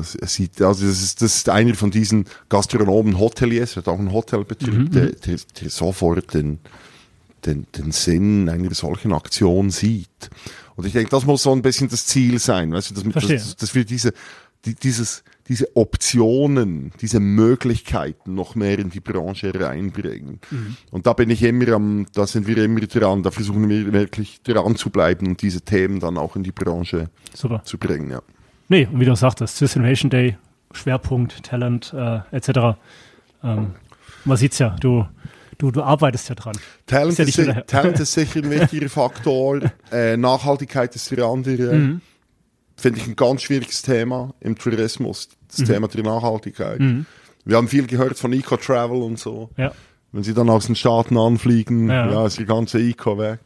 es, 0.00 0.16
es 0.16 0.34
sieht, 0.34 0.60
also 0.60 0.84
das 0.84 1.00
ist, 1.00 1.22
das 1.22 1.36
ist 1.36 1.48
einer 1.48 1.74
von 1.74 1.92
diesen 1.92 2.24
Gastronomen, 2.48 3.18
Hoteliers, 3.20 3.76
hat 3.76 3.86
auch 3.86 3.98
einen 3.98 4.12
Hotelbetrieb, 4.12 4.74
Mhm, 4.74 4.90
der, 4.90 5.06
der, 5.12 5.38
der 5.60 5.70
sofort 5.70 6.34
den, 6.34 6.58
den, 7.46 7.66
den 7.76 7.92
Sinn 7.92 8.48
einer 8.48 8.74
solchen 8.74 9.12
Aktion 9.12 9.70
sieht. 9.70 10.30
Und 10.74 10.86
ich 10.86 10.92
denke, 10.92 11.10
das 11.10 11.24
muss 11.26 11.44
so 11.44 11.52
ein 11.52 11.62
bisschen 11.62 11.88
das 11.88 12.06
Ziel 12.06 12.38
sein, 12.40 12.72
weißt 12.72 12.90
du, 12.90 13.02
dass, 13.02 13.24
dass, 13.28 13.56
dass 13.56 13.74
wir 13.74 13.84
diese, 13.84 14.12
die, 14.64 14.74
dieses, 14.74 15.24
diese 15.48 15.76
Optionen, 15.76 16.92
diese 17.00 17.20
Möglichkeiten 17.20 18.34
noch 18.34 18.54
mehr 18.54 18.78
in 18.78 18.90
die 18.90 19.00
Branche 19.00 19.52
reinbringen. 19.54 20.40
Mhm. 20.50 20.76
Und 20.90 21.06
da 21.06 21.12
bin 21.12 21.30
ich 21.30 21.42
immer 21.42 21.68
am, 21.68 22.06
da 22.12 22.26
sind 22.26 22.46
wir 22.46 22.58
immer 22.58 22.80
dran, 22.80 23.22
da 23.22 23.30
versuchen 23.30 23.68
wir 23.68 23.92
wirklich 23.92 24.42
dran 24.42 24.76
zu 24.76 24.90
bleiben 24.90 25.28
und 25.28 25.42
diese 25.42 25.62
Themen 25.62 26.00
dann 26.00 26.18
auch 26.18 26.36
in 26.36 26.42
die 26.42 26.52
Branche 26.52 27.08
Super. 27.34 27.62
zu 27.64 27.78
bringen, 27.78 28.10
ja. 28.10 28.22
Nee, 28.68 28.86
und 28.92 29.00
wie 29.00 29.06
du 29.06 29.14
sagtest, 29.16 29.56
Swiss 29.56 29.76
Innovation 29.76 30.10
Day, 30.10 30.36
Schwerpunkt, 30.72 31.42
Talent, 31.42 31.94
äh, 31.96 32.20
etc. 32.32 32.76
Ähm, 33.42 33.74
man 34.24 34.36
sieht's 34.36 34.58
ja, 34.58 34.76
du, 34.80 35.06
du, 35.56 35.70
du 35.70 35.82
arbeitest 35.82 36.28
ja 36.28 36.34
dran. 36.34 36.56
Talent 36.86 37.18
Ist 37.18 37.36
ja 37.36 37.52
ist, 37.52 37.66
Talent 37.66 38.00
ist 38.00 38.12
sicher 38.12 38.40
ein 38.40 38.50
wichtiger 38.50 38.90
Faktor. 38.90 39.60
Äh, 39.90 40.18
Nachhaltigkeit 40.18 40.94
ist 40.94 41.10
der 41.10 41.24
andere. 41.24 41.74
Mhm. 41.74 42.00
Finde 42.78 43.00
ich 43.00 43.06
ein 43.08 43.16
ganz 43.16 43.42
schwieriges 43.42 43.82
Thema 43.82 44.32
im 44.40 44.56
Tourismus, 44.56 45.28
das 45.48 45.58
Mhm. 45.58 45.64
Thema 45.66 45.88
der 45.88 46.04
Nachhaltigkeit. 46.04 46.80
Wir 47.44 47.56
haben 47.56 47.68
viel 47.68 47.86
gehört 47.86 48.16
von 48.18 48.32
Eco-Travel 48.32 49.02
und 49.02 49.18
so. 49.18 49.50
Ja, 49.56 49.72
Wenn 50.12 50.22
sie 50.22 50.32
dann 50.32 50.48
aus 50.48 50.66
den 50.66 50.74
Staaten 50.76 51.18
anfliegen, 51.18 51.88
Ja. 51.90 52.10
ja, 52.10 52.26
ist 52.26 52.38
die 52.38 52.46
ganze 52.46 52.78
Eco 52.80 53.18
weg. 53.18 53.40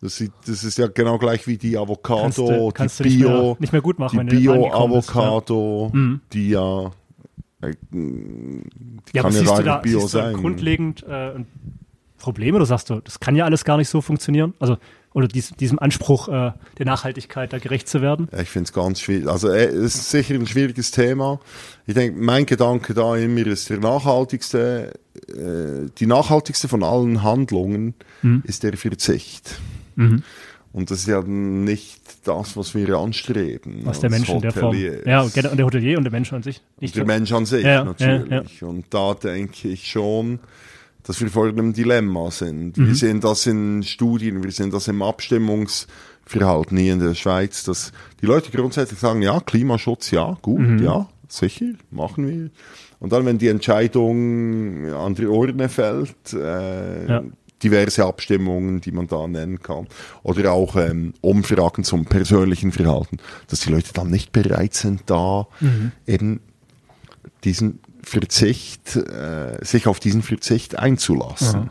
Das, 0.00 0.16
sieht, 0.16 0.32
das 0.46 0.64
ist 0.64 0.78
ja 0.78 0.88
genau 0.88 1.16
gleich 1.18 1.46
wie 1.46 1.56
die 1.56 1.78
Avocado, 1.78 2.22
kannst 2.22 2.38
du, 2.38 2.70
kannst 2.74 2.98
die 2.98 3.02
du 3.04 3.08
nicht, 3.08 3.18
Bio, 3.20 3.30
mehr, 3.30 3.56
nicht 3.60 3.72
mehr 3.72 3.82
gut 3.82 3.98
machen, 4.00 4.26
die 4.26 4.36
Bio-Avocado, 4.36 5.90
Mhm. 5.92 6.20
die 6.32 6.48
ja, 6.50 6.86
äh, 7.60 7.72
die 7.92 8.62
Ja, 9.12 9.22
kann 9.22 9.32
ja 9.32 9.38
siehst 9.38 9.46
gar 9.46 9.58
du 9.58 9.64
da 9.64 9.74
nicht 9.74 9.82
Bio 9.84 10.06
sein. 10.06 10.34
grundlegend 10.34 11.04
äh, 11.04 11.34
ein 11.36 11.46
Problem 12.18 12.54
oder 12.56 12.66
sagst 12.66 12.90
du, 12.90 13.00
das 13.00 13.20
kann 13.20 13.36
ja 13.36 13.44
alles 13.44 13.64
gar 13.64 13.76
nicht 13.76 13.88
so 13.88 14.00
funktionieren? 14.00 14.54
Also, 14.58 14.76
oder 15.14 15.28
dies, 15.28 15.50
diesem 15.50 15.78
Anspruch 15.78 16.28
äh, 16.28 16.52
der 16.78 16.86
Nachhaltigkeit 16.86 17.52
da 17.52 17.58
gerecht 17.58 17.88
zu 17.88 18.00
werden? 18.00 18.28
Ja, 18.32 18.40
ich 18.40 18.48
finde 18.48 18.66
es 18.68 18.72
ganz 18.72 19.00
schwierig. 19.00 19.28
Also 19.28 19.48
äh, 19.48 19.64
es 19.66 19.94
ist 19.94 20.10
sicher 20.10 20.34
ein 20.34 20.46
schwieriges 20.46 20.90
Thema. 20.90 21.40
Ich 21.86 21.94
denke, 21.94 22.18
mein 22.20 22.46
Gedanke 22.46 22.94
da 22.94 23.16
immer 23.16 23.46
ist 23.46 23.68
der 23.70 23.78
nachhaltigste, 23.78 24.92
äh, 25.28 25.90
die 25.98 26.06
nachhaltigste 26.06 26.68
von 26.68 26.82
allen 26.82 27.22
Handlungen 27.22 27.94
Mhm. 28.22 28.42
ist 28.46 28.62
der 28.62 28.76
Verzicht. 28.76 29.58
Und 30.72 30.90
das 30.90 31.00
ist 31.00 31.08
ja 31.08 31.20
nicht 31.22 32.00
das, 32.24 32.56
was 32.56 32.74
wir 32.74 32.96
anstreben. 32.96 33.80
Was 33.84 34.00
der 34.00 34.10
Mensch 34.10 34.28
in 34.30 34.40
der 34.40 34.52
Form. 34.52 34.74
Ja, 35.04 35.20
und 35.22 35.36
der 35.36 35.66
Hotelier 35.66 35.98
und 35.98 36.04
der 36.04 36.12
Mensch 36.12 36.32
an 36.32 36.42
sich. 36.42 36.62
Nicht 36.80 36.96
der 36.96 37.02
so. 37.02 37.06
Mensch 37.06 37.32
an 37.32 37.44
sich 37.44 37.64
Ja, 37.64 37.70
ja, 37.70 37.84
natürlich. 37.84 38.62
Und 38.62 38.86
da 38.90 39.12
denke 39.14 39.68
ich 39.68 39.86
schon, 39.86 40.38
dass 41.04 41.20
wir 41.20 41.28
vor 41.30 41.46
einem 41.48 41.72
Dilemma 41.72 42.30
sind. 42.30 42.76
Mhm. 42.76 42.86
Wir 42.88 42.94
sehen 42.94 43.20
das 43.20 43.46
in 43.46 43.82
Studien, 43.82 44.42
wir 44.44 44.50
sehen 44.52 44.70
das 44.70 44.88
im 44.88 45.02
Abstimmungsverhalten 45.02 46.76
hier 46.76 46.92
in 46.94 47.00
der 47.00 47.14
Schweiz, 47.14 47.64
dass 47.64 47.92
die 48.20 48.26
Leute 48.26 48.50
grundsätzlich 48.50 48.98
sagen, 48.98 49.22
ja, 49.22 49.40
Klimaschutz, 49.40 50.10
ja, 50.10 50.36
gut, 50.42 50.60
Mhm. 50.60 50.82
ja, 50.82 51.08
sicher, 51.28 51.66
machen 51.90 52.26
wir. 52.28 52.50
Und 53.00 53.12
dann, 53.12 53.26
wenn 53.26 53.38
die 53.38 53.48
Entscheidung 53.48 54.86
an 54.92 55.14
die 55.14 55.26
Urne 55.26 55.68
fällt, 55.68 56.32
äh, 56.32 57.06
Ja. 57.08 57.22
diverse 57.62 58.04
Abstimmungen, 58.04 58.80
die 58.80 58.92
man 58.92 59.06
da 59.06 59.26
nennen 59.26 59.60
kann, 59.62 59.86
oder 60.24 60.52
auch 60.52 60.76
ähm, 60.76 61.14
Umfragen 61.20 61.84
zum 61.84 62.04
persönlichen 62.04 62.72
Verhalten, 62.72 63.18
dass 63.48 63.60
die 63.60 63.70
Leute 63.70 63.92
dann 63.92 64.10
nicht 64.10 64.32
bereit 64.32 64.74
sind, 64.74 65.02
da 65.06 65.46
eben 66.06 66.40
diesen 67.44 67.80
Verzicht, 68.02 68.96
äh, 68.96 69.64
sich 69.64 69.86
auf 69.86 70.00
diesen 70.00 70.22
Verzicht 70.22 70.78
einzulassen. 70.78 71.70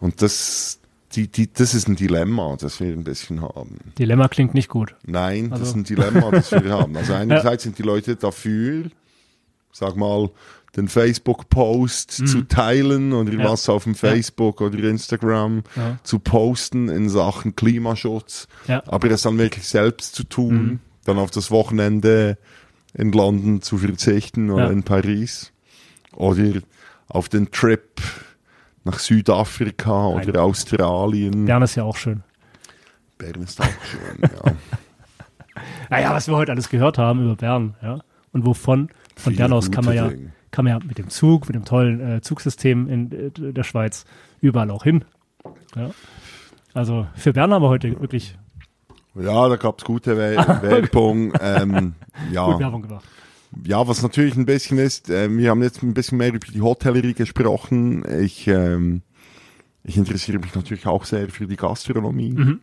Und 0.00 0.20
das, 0.22 0.78
die, 1.14 1.28
die, 1.28 1.52
das 1.52 1.74
ist 1.74 1.88
ein 1.88 1.96
Dilemma, 1.96 2.56
das 2.58 2.80
wir 2.80 2.88
ein 2.92 3.04
bisschen 3.04 3.42
haben. 3.42 3.78
Dilemma 3.98 4.28
klingt 4.28 4.54
nicht 4.54 4.68
gut. 4.68 4.94
Nein, 5.06 5.50
das 5.50 5.60
Also- 5.60 5.70
ist 5.72 5.76
ein 5.76 5.84
Dilemma, 5.84 6.30
das 6.30 6.52
wir 6.52 6.70
haben. 6.72 6.96
Also 6.96 7.12
einerseits 7.14 7.62
sind 7.64 7.78
die 7.78 7.82
Leute 7.82 8.16
dafür, 8.16 8.90
sag 9.72 9.96
mal, 9.96 10.30
den 10.76 10.88
Facebook-Post 10.88 12.10
zu 12.12 12.42
teilen 12.42 13.12
oder 13.12 13.30
Mhm. 13.32 13.40
Ja. 13.40 13.50
was 13.50 13.68
auf 13.68 13.84
dem 13.84 13.94
Facebook 13.94 14.60
oder 14.62 14.78
Instagram 14.78 15.64
Ja. 15.76 15.98
zu 16.02 16.18
posten 16.18 16.88
in 16.88 17.08
Sachen 17.10 17.54
Klimaschutz, 17.56 18.48
Ja. 18.68 18.82
aber 18.86 19.10
es 19.10 19.22
dann 19.22 19.36
wirklich 19.38 19.68
selbst 19.68 20.14
zu 20.14 20.24
tun, 20.24 20.54
Mhm. 20.64 20.80
dann 21.04 21.18
auf 21.18 21.30
das 21.30 21.50
Wochenende 21.50 22.38
in 22.94 23.12
London 23.12 23.60
zu 23.62 23.78
verzichten 23.78 24.50
oder 24.50 24.64
Ja. 24.64 24.70
in 24.70 24.82
Paris 24.82 25.51
oder 26.14 26.60
auf 27.08 27.28
den 27.28 27.50
Trip 27.50 28.00
nach 28.84 28.98
Südafrika 28.98 30.08
oder 30.08 30.24
Nein. 30.26 30.36
Australien. 30.36 31.44
Bern 31.44 31.62
ist 31.62 31.74
ja 31.74 31.84
auch 31.84 31.96
schön. 31.96 32.22
Bern 33.18 33.42
ist 33.42 33.60
auch 33.60 33.66
schön, 33.84 34.18
ja. 34.22 34.52
Naja, 35.90 36.14
was 36.14 36.26
wir 36.26 36.36
heute 36.36 36.52
alles 36.52 36.70
gehört 36.70 36.96
haben 36.96 37.22
über 37.22 37.36
Bern, 37.36 37.74
ja. 37.82 37.98
Und 38.32 38.46
wovon? 38.46 38.88
Von 39.16 39.34
Viele 39.34 39.36
Bern 39.36 39.52
aus 39.52 39.70
kann 39.70 39.84
man 39.84 39.94
gute 39.94 40.06
ja, 40.06 40.10
Dinge. 40.10 40.32
kann 40.50 40.64
man 40.64 40.72
ja 40.72 40.86
mit 40.86 40.96
dem 40.96 41.10
Zug, 41.10 41.46
mit 41.46 41.54
dem 41.54 41.66
tollen 41.66 42.00
äh, 42.00 42.20
Zugsystem 42.22 42.88
in 42.88 43.12
äh, 43.12 43.52
der 43.52 43.62
Schweiz 43.62 44.06
überall 44.40 44.70
auch 44.70 44.84
hin. 44.84 45.04
Ja. 45.76 45.90
Also 46.72 47.06
für 47.14 47.34
Bern 47.34 47.52
haben 47.52 47.62
wir 47.62 47.68
heute 47.68 48.00
wirklich 48.00 48.38
Ja, 49.14 49.48
da 49.48 49.56
gab's 49.56 49.84
gute 49.84 50.16
We 50.16 50.36
Werbung. 50.62 51.34
Ähm, 51.40 51.94
gut 52.14 52.32
ja. 52.32 52.58
Werbung 52.58 52.82
gemacht. 52.82 53.04
Ja, 53.64 53.86
was 53.86 54.02
natürlich 54.02 54.36
ein 54.36 54.46
bisschen 54.46 54.78
ist, 54.78 55.10
äh, 55.10 55.30
wir 55.30 55.50
haben 55.50 55.62
jetzt 55.62 55.82
ein 55.82 55.94
bisschen 55.94 56.18
mehr 56.18 56.28
über 56.28 56.38
die 56.38 56.62
Hotellerie 56.62 57.14
gesprochen. 57.14 58.04
Ich, 58.20 58.46
ähm, 58.48 59.02
ich 59.84 59.96
interessiere 59.96 60.38
mich 60.38 60.54
natürlich 60.54 60.86
auch 60.86 61.04
sehr 61.04 61.28
für 61.28 61.46
die 61.46 61.56
Gastronomie. 61.56 62.32
Mhm. 62.32 62.60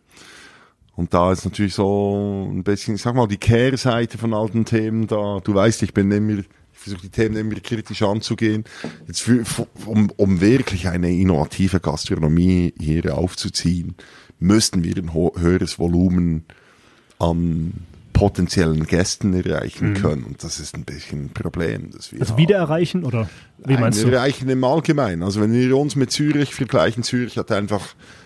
Und 0.96 1.14
da 1.14 1.32
ist 1.32 1.46
natürlich 1.46 1.76
so 1.76 2.50
ein 2.52 2.64
bisschen, 2.64 2.96
ich 2.96 3.02
sag 3.02 3.16
mal, 3.16 3.28
die 3.28 3.38
Kehrseite 3.38 4.18
von 4.18 4.34
all 4.34 4.50
den 4.50 4.66
Themen 4.66 5.08
da. 5.08 5.40
Du 5.42 5.54
weißt, 5.54 5.82
ich 5.84 5.94
bin 5.94 6.12
immer, 6.12 6.40
ich 6.40 6.48
versuche 6.74 7.04
die 7.04 7.10
Themen 7.10 7.38
immer 7.38 7.56
kritisch 7.56 8.02
anzugehen. 8.02 8.66
Jetzt 9.08 9.22
für, 9.22 9.46
um, 9.86 10.12
um 10.18 10.42
wirklich 10.42 10.90
eine 10.90 11.12
innovative 11.12 11.80
Gastronomie 11.80 12.74
hier 12.78 13.18
aufzuziehen, 13.18 13.96
müssten 14.40 14.84
wir 14.84 14.98
ein 14.98 15.14
höheres 15.14 15.80
Volumen 15.80 16.44
an 17.18 17.74
potenziellen 18.20 18.86
Gästen 18.86 19.34
erreichen 19.34 19.94
können. 19.94 20.24
Und 20.24 20.44
das 20.44 20.60
ist 20.60 20.76
ein 20.76 20.84
bisschen 20.84 21.26
ein 21.26 21.30
Problem. 21.30 21.90
Das 21.92 22.12
wir 22.12 22.18
Mhm. 22.18 22.22
Also 22.22 22.34
haben. 22.34 22.42
wieder 22.42 22.58
erreichen 22.58 23.04
oder 23.06 23.30
wie 23.66 23.74
Nein, 23.74 23.82
meinst 23.82 24.04
du? 24.04 24.10
erreichen 24.10 24.50
im 24.50 24.64
Allgemeinen. 24.64 25.24
Also 25.24 25.42
wenn 25.42 25.54
wir 25.54 25.78
uns 25.78 25.96
mit 25.96 26.12
Zürich 26.12 26.54
vergleichen, 26.54 27.04
Zürich 27.04 27.38
hat 27.38 27.52
einfach, 27.52 27.82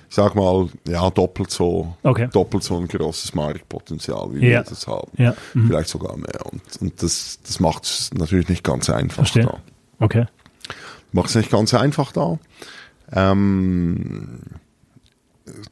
ich 0.10 0.16
sag 0.16 0.36
mal, 0.36 0.68
ja, 0.88 1.10
doppelt 1.10 1.52
so, 1.52 1.96
Okay. 2.04 2.28
doppelt 2.34 2.64
so 2.64 2.78
ein 2.78 2.88
großes 2.88 3.34
Marktpotenzial, 3.36 4.30
wie 4.34 4.40
Ja. 4.48 4.60
wir 4.60 4.64
das 4.64 4.88
haben. 4.88 5.12
Ja. 5.18 5.36
Mhm. 5.54 5.68
Vielleicht 5.68 5.90
sogar 5.90 6.18
mehr. 6.18 6.46
Und, 6.52 6.62
und 6.82 7.02
das, 7.04 7.40
das 7.46 7.60
macht 7.60 7.84
es 7.86 8.12
natürlich 8.14 8.50
nicht 8.50 8.64
ganz 8.64 8.90
einfach 8.90 9.16
Verstehe. 9.18 9.44
da. 9.44 9.58
Okay. 10.00 10.26
Macht 11.12 11.30
es 11.30 11.36
nicht 11.36 11.52
ganz 11.52 11.74
einfach 11.76 12.12
da. 12.12 12.40
Ähm, 13.12 14.40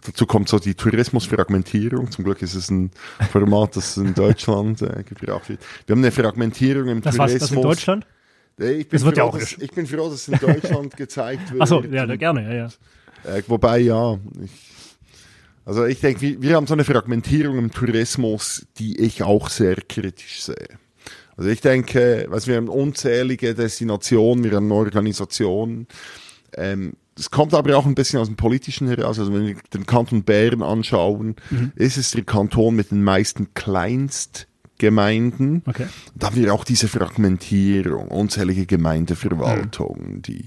dazu 0.06 0.26
kommt 0.26 0.50
so 0.50 0.60
die 0.60 0.76
Tourismusfragmentierung. 0.76 2.12
Zum 2.12 2.26
Glück 2.26 2.42
ist 2.42 2.56
es 2.56 2.70
ein 2.70 2.92
Format, 3.32 3.76
das 3.76 3.98
in 3.98 4.14
Deutschland 4.14 4.82
äh, 4.82 5.04
gebraucht 5.04 5.50
wird. 5.50 5.62
Wir 5.86 5.94
haben 5.94 6.02
eine 6.02 6.12
Fragmentierung 6.12 6.88
im 6.88 7.02
Das 7.02 7.16
Tourismus. 7.16 7.40
das 7.42 7.52
in 7.52 7.62
Deutschland? 7.62 8.08
Nee, 8.58 8.72
Ich 8.72 8.90
bin, 8.90 9.00
ja 9.00 9.12
froh, 9.12 9.22
auch 9.22 9.38
dass, 9.38 9.54
ich 9.54 9.72
bin 9.72 9.88
froh, 9.88 10.10
dass 10.10 10.28
es 10.28 10.28
in 10.28 10.40
Deutschland 10.40 10.96
gezeigt 10.98 11.52
wird. 11.52 11.62
Achso, 11.62 11.84
ja, 11.84 12.06
gerne, 12.16 12.44
ja, 12.44 12.54
ja. 12.54 13.36
Äh, 13.36 13.44
wobei, 13.48 13.80
ja, 13.80 14.18
ich, 14.44 14.52
also 15.66 15.86
ich 15.86 16.00
denke, 16.00 16.22
wir, 16.22 16.42
wir 16.42 16.56
haben 16.56 16.68
so 16.68 16.74
eine 16.74 16.84
Fragmentierung 16.84 17.58
im 17.58 17.72
Tourismus, 17.72 18.66
die 18.78 19.00
ich 19.00 19.24
auch 19.24 19.50
sehr 19.50 19.76
kritisch 19.76 20.44
sehe. 20.44 20.80
Also 21.38 21.50
ich 21.50 21.62
denke, 21.62 22.26
was 22.30 22.48
wir 22.48 22.58
haben 22.58 22.68
unzählige 22.68 23.56
Destinationen, 23.56 24.44
wir 24.44 24.52
haben 24.52 24.72
Organisationen. 24.72 25.88
Ähm, 26.56 26.94
das 27.22 27.30
kommt 27.30 27.54
aber 27.54 27.78
auch 27.78 27.86
ein 27.86 27.94
bisschen 27.94 28.20
aus 28.20 28.26
dem 28.26 28.36
Politischen 28.36 28.88
heraus. 28.88 29.20
Also 29.20 29.32
wenn 29.32 29.46
wir 29.46 29.56
den 29.76 29.86
Kanton 29.86 30.24
Bern 30.24 30.64
anschauen, 30.64 31.36
ist 31.76 31.98
es 31.98 32.10
der 32.10 32.24
Kanton 32.24 32.76
mit 32.76 32.90
den 32.90 33.04
meisten 33.04 33.54
Kleinstgemeinden. 33.54 35.62
Okay. 35.68 35.86
Da 36.16 36.26
haben 36.26 36.36
wir 36.36 36.52
auch 36.52 36.64
diese 36.64 36.88
Fragmentierung, 36.88 38.08
unzählige 38.08 38.66
Gemeindeverwaltungen, 38.66 40.24
die 40.24 40.46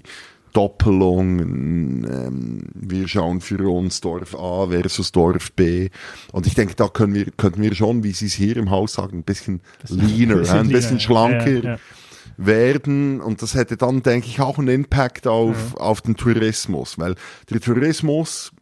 Doppelungen, 0.53 2.05
ähm, 2.11 2.65
wir 2.75 3.07
schauen 3.07 3.41
für 3.41 3.71
uns 3.71 4.01
Dorf 4.01 4.35
A 4.35 4.67
versus 4.67 5.13
Dorf 5.13 5.53
B. 5.53 5.91
Und 6.33 6.49
ich 6.49 6.55
denke, 6.55 6.75
da 6.75 6.89
können 6.89 7.15
wir, 7.15 7.27
könnten 7.37 7.63
wir 7.63 7.73
schon, 7.77 8.03
wie 8.03 8.11
Sie 8.11 8.27
es 8.27 8.35
hier 8.35 8.57
im 8.57 8.71
Haus 8.71 8.95
sagen, 8.95 9.19
ein 9.19 9.23
bisschen 9.23 9.61
leaner, 9.89 10.39
bisschen 10.39 10.59
ein 10.59 10.71
bisschen 10.71 10.89
leaner, 10.91 10.93
ja. 10.93 10.99
schlanker 10.99 11.51
Ja, 11.51 11.75
ja. 11.75 11.79
Werden. 12.37 13.21
Und 13.21 13.43
das 13.43 13.55
hätte 13.55 13.77
dann, 13.77 14.03
denke 14.03 14.29
ich, 14.29 14.41
auch 14.41 14.59
einen 14.59 14.69
Impact 14.69 15.27
auf, 15.27 15.77
auf 15.77 16.01
den 16.01 16.17
Tourismus, 16.17 16.99
weil 16.99 17.15
der 17.51 17.61
Tourismus, 17.61 18.53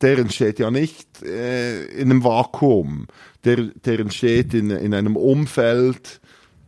der 0.00 0.18
entsteht 0.18 0.58
ja 0.58 0.70
nicht 0.70 1.22
äh, 1.22 1.84
in 1.86 2.10
einem 2.10 2.24
Vakuum. 2.24 3.06
Der, 3.44 3.56
der 3.56 4.00
entsteht 4.00 4.54
in, 4.54 4.70
in 4.70 4.94
einem 4.94 5.16
Umfeld, 5.16 6.20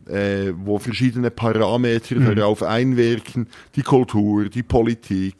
äh, 0.07 0.53
wo 0.55 0.79
verschiedene 0.79 1.31
Parameter 1.31 2.15
darauf 2.19 2.63
einwirken. 2.63 3.47
Die 3.75 3.81
Kultur, 3.81 4.49
die 4.49 4.63
Politik, 4.63 5.35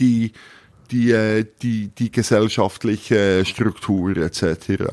die, 0.00 0.32
die, 0.90 1.12
äh, 1.12 1.44
die, 1.62 1.88
die 1.88 2.10
gesellschaftliche 2.12 3.44
Struktur 3.44 4.16
etc. 4.16 4.84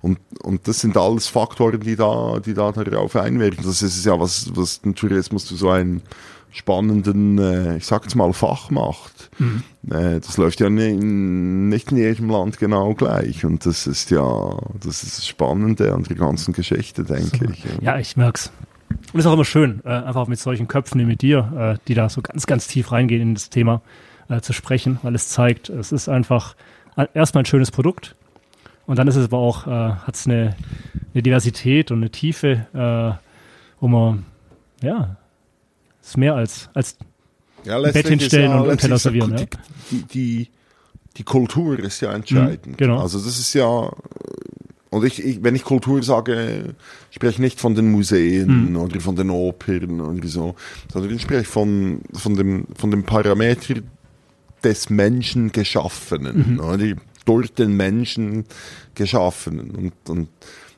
Und, 0.00 0.18
und 0.42 0.66
das 0.68 0.80
sind 0.80 0.96
alles 0.96 1.28
Faktoren, 1.28 1.80
die 1.80 1.96
da, 1.96 2.40
die 2.44 2.54
da 2.54 2.72
darauf 2.72 3.16
einwirken. 3.16 3.64
Das 3.64 3.82
ist 3.82 4.04
ja 4.04 4.18
was, 4.18 4.50
was 4.54 4.80
den 4.80 4.94
Tourismus 4.94 5.46
zu 5.46 5.56
so 5.56 5.70
einem 5.70 6.02
spannenden, 6.50 7.38
äh, 7.38 7.76
ich 7.78 7.86
sag 7.86 8.02
jetzt 8.02 8.14
mal, 8.14 8.32
Fach 8.34 8.70
macht. 8.70 9.30
Äh, 9.90 10.20
das 10.20 10.36
läuft 10.36 10.60
ja 10.60 10.68
ni- 10.68 10.92
nicht 10.96 11.92
in 11.92 11.98
jedem 11.98 12.28
Land 12.30 12.58
genau 12.58 12.94
gleich. 12.94 13.44
Und 13.44 13.64
das 13.64 13.86
ist 13.86 14.10
ja, 14.10 14.58
das 14.82 15.02
ist 15.02 15.18
das 15.18 15.26
Spannende 15.26 15.94
an 15.94 16.02
der 16.04 16.16
ganzen 16.16 16.52
Geschichte, 16.52 17.04
denke 17.04 17.48
ich. 17.52 17.64
Ja, 17.80 17.98
ich 17.98 18.16
merk's. 18.16 18.52
Und 19.12 19.20
ist 19.20 19.26
auch 19.26 19.32
immer 19.32 19.46
schön, 19.46 19.80
äh, 19.84 19.88
einfach 19.88 20.26
mit 20.26 20.38
solchen 20.38 20.68
Köpfen 20.68 21.00
wie 21.00 21.06
mit 21.06 21.22
dir, 21.22 21.78
die 21.88 21.94
da 21.94 22.10
so 22.10 22.20
ganz, 22.20 22.46
ganz 22.46 22.66
tief 22.66 22.92
reingehen 22.92 23.22
in 23.22 23.34
das 23.34 23.48
Thema, 23.48 23.80
äh, 24.32 24.40
zu 24.40 24.52
sprechen, 24.52 24.98
weil 25.02 25.14
es 25.14 25.28
zeigt, 25.28 25.68
es 25.68 25.92
ist 25.92 26.08
einfach 26.08 26.54
äh, 26.96 27.06
erstmal 27.14 27.42
ein 27.42 27.46
schönes 27.46 27.70
Produkt 27.70 28.14
und 28.86 28.98
dann 28.98 29.08
ist 29.08 29.16
es 29.16 29.26
aber 29.26 29.38
auch, 29.38 29.66
äh, 29.66 29.70
hat 29.70 30.14
es 30.14 30.26
eine, 30.26 30.56
eine 31.14 31.22
Diversität 31.22 31.90
und 31.90 31.98
eine 31.98 32.10
Tiefe, 32.10 32.66
äh, 32.74 33.24
wo 33.80 33.88
man, 33.88 34.24
ja, 34.82 35.16
ist 36.02 36.16
mehr 36.16 36.34
als, 36.34 36.68
als 36.74 36.96
Ja, 37.64 37.78
Bett 37.80 38.06
hinstellen 38.08 38.50
ist 38.52 38.60
und- 38.60 38.68
und 38.70 38.80
Teller 38.80 38.98
servieren, 38.98 39.36
die, 39.36 39.42
ja. 39.42 39.48
die, 39.90 40.02
die, 40.04 40.48
die 41.16 41.22
Kultur 41.24 41.78
ist 41.78 42.00
ja 42.00 42.12
entscheidend. 42.12 42.66
Mhm, 42.66 42.76
genau. 42.76 43.00
Also 43.00 43.18
das 43.18 43.38
ist 43.38 43.54
ja, 43.54 43.90
und 44.90 45.04
ich, 45.04 45.24
ich, 45.24 45.42
wenn 45.42 45.54
ich 45.54 45.64
Kultur 45.64 46.02
sage, 46.02 46.74
spreche 47.10 47.32
ich 47.34 47.38
nicht 47.38 47.60
von 47.60 47.74
den 47.74 47.90
Museen 47.90 48.70
Mhm. 48.70 48.76
oder 48.76 49.00
von 49.00 49.16
den 49.16 49.30
Opern 49.30 50.00
oder 50.00 50.26
so, 50.28 50.54
sondern 50.92 51.14
ich 51.14 51.22
spreche 51.22 51.44
von, 51.44 52.00
von, 52.12 52.34
dem, 52.36 52.66
von 52.76 52.90
dem 52.90 53.04
Parameter 53.04 53.76
des 54.64 54.90
Menschen 54.90 55.44
Mhm. 55.44 55.52
Geschaffenen, 55.52 56.60
oder? 56.60 56.94
durch 57.24 57.52
den 57.52 57.76
Menschen 57.76 58.44
Geschaffenen. 58.94 59.70
Und, 59.70 59.92
und, 60.08 60.28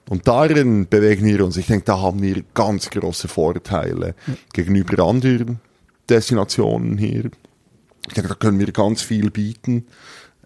und 0.08 0.28
darin 0.28 0.86
bewegen 0.88 1.24
wir 1.24 1.44
uns. 1.44 1.56
Ich 1.56 1.66
denke, 1.66 1.86
da 1.86 2.00
haben 2.00 2.22
wir 2.22 2.44
ganz 2.54 2.90
große 2.90 3.28
Vorteile 3.28 4.14
gegenüber 4.52 5.04
anderen 5.04 5.60
Destinationen 6.08 6.98
hier. 6.98 7.30
Ich 8.08 8.14
denke, 8.14 8.28
da 8.28 8.34
können 8.34 8.58
wir 8.58 8.70
ganz 8.72 9.02
viel 9.02 9.30
bieten. 9.30 9.86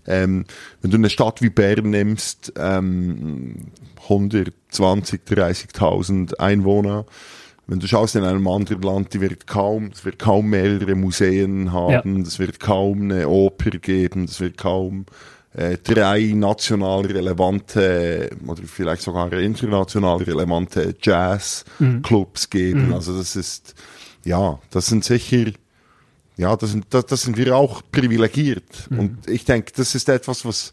Ähm, 0.07 0.45
wenn 0.81 0.91
du 0.91 0.97
eine 0.97 1.11
Stadt 1.11 1.43
wie 1.43 1.51
Bern 1.51 1.91
nimmst, 1.91 2.53
ähm, 2.57 3.57
120, 4.05 5.23
30.000 5.29 6.39
Einwohner, 6.39 7.05
wenn 7.69 7.81
du 7.81 7.87
schaust 7.87 8.17
in 8.17 8.25
einem 8.25 8.49
anderen 8.49 8.83
Land, 8.83 9.13
die 9.13 9.21
wird 9.21 9.47
kaum, 9.47 9.91
es 9.93 10.05
wird 10.05 10.19
kaum 10.19 10.49
mehrere 10.49 10.95
Museen 10.95 11.71
haben, 11.71 12.23
es 12.23 12.39
wird 12.39 12.59
kaum 12.59 13.03
eine 13.03 13.29
Oper 13.29 13.71
geben, 13.73 14.25
es 14.25 14.41
wird 14.41 14.57
kaum 14.57 15.05
äh, 15.53 15.77
drei 15.77 16.33
national 16.35 17.05
relevante 17.05 18.31
oder 18.47 18.63
vielleicht 18.65 19.03
sogar 19.03 19.31
international 19.35 20.17
relevante 20.17 20.95
Jazz-Clubs 21.01 22.49
geben. 22.49 22.87
Mhm. 22.87 22.95
Also 22.95 23.17
das 23.17 23.37
ist, 23.37 23.75
ja, 24.25 24.59
das 24.71 24.87
sind 24.87 25.05
sicher, 25.05 25.51
ja, 26.39 26.57
das 26.57 26.71
sind, 26.71 26.87
das, 26.89 27.05
das 27.05 27.23
sind 27.23 27.37
wir 27.37 27.55
auch 27.55 27.83
privilegiert. 27.93 28.89
Mhm. 28.89 28.99
Und 28.99 29.29
ich 29.29 29.45
denke, 29.45 29.73
das 29.77 29.95
ist 29.95 30.09
etwas, 30.09 30.47
was 30.47 30.73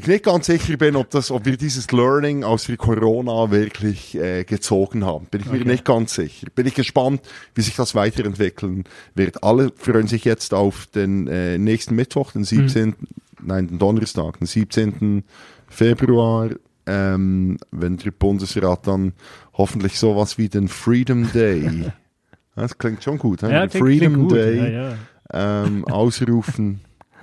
ich 0.00 0.06
nicht 0.08 0.24
ganz 0.24 0.46
sicher 0.46 0.76
bin, 0.76 0.96
ob, 0.96 1.10
das, 1.10 1.30
ob 1.30 1.44
wir 1.44 1.56
dieses 1.56 1.90
Learning 1.92 2.44
aus 2.44 2.64
der 2.64 2.76
Corona 2.76 3.50
wirklich 3.50 4.16
äh, 4.16 4.44
gezogen 4.44 5.04
haben. 5.04 5.26
Bin 5.26 5.40
ich 5.40 5.48
Okay. 5.48 5.58
mir 5.58 5.64
nicht 5.64 5.84
ganz 5.84 6.14
sicher. 6.14 6.48
Bin 6.54 6.66
ich 6.66 6.74
gespannt, 6.74 7.22
wie 7.54 7.62
sich 7.62 7.76
das 7.76 7.94
weiterentwickeln 7.94 8.84
wird. 9.14 9.42
Alle 9.44 9.72
freuen 9.76 10.06
sich 10.08 10.24
jetzt 10.24 10.52
auf 10.54 10.86
den 10.86 11.26
äh, 11.28 11.58
nächsten 11.58 11.94
Mittwoch, 11.94 12.32
den 12.32 12.44
17., 12.44 12.94
nein, 13.42 13.68
den 13.68 13.78
Donnerstag, 13.78 14.38
den 14.38 14.46
17. 14.46 15.24
Februar, 15.68 16.50
ähm, 16.86 17.58
wenn 17.70 17.96
der 17.96 18.10
Bundesrat 18.10 18.86
dann 18.86 19.12
hoffentlich 19.54 19.98
sowas 19.98 20.36
wie 20.38 20.48
den 20.48 20.68
Freedom 20.68 21.30
Day, 21.32 21.92
das 22.56 22.76
klingt 22.78 23.02
schon 23.04 23.18
gut? 23.18 23.42
Ja, 23.42 23.66
den 23.66 23.70
Freedom. 23.80 24.28
Day 24.28 24.56
Ja, 24.56 24.68
ja. 24.90 25.64
ähm, 25.64 25.84
ausrufen 25.86 26.80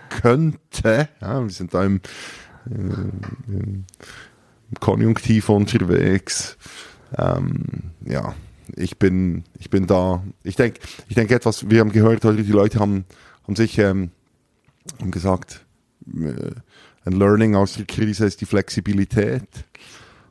könnte. 0.10 1.10
Ja, 1.22 1.42
wir 1.44 1.50
sind 1.50 1.74
da 1.74 1.84
im, 1.84 2.00
im 2.70 3.86
Konjunktiv 4.80 5.50
unterwegs. 5.50 6.58
Ähm, 7.18 7.92
ja, 8.06 8.36
ich 8.76 8.98
bin, 8.98 9.44
ich 9.60 9.70
bin 9.70 9.88
da. 9.88 10.24
Ich 10.44 10.56
denke, 10.56 10.80
ich 11.08 11.16
denke 11.16 11.36
etwas, 11.36 11.70
wir 11.70 11.80
haben 11.80 11.92
gehört 11.92 12.26
heute, 12.26 12.44
die 12.44 12.52
Leute 12.52 12.80
haben, 12.80 13.06
haben 13.44 13.56
sich 13.56 13.78
ähm, 13.78 14.12
haben 15.00 15.12
gesagt, 15.12 15.66
äh, 16.08 16.52
ein 17.06 17.14
Learning 17.14 17.56
aus 17.56 17.74
der 17.74 17.86
Krise 17.86 18.26
ist 18.26 18.42
die 18.42 18.46
Flexibilität. 18.46 19.48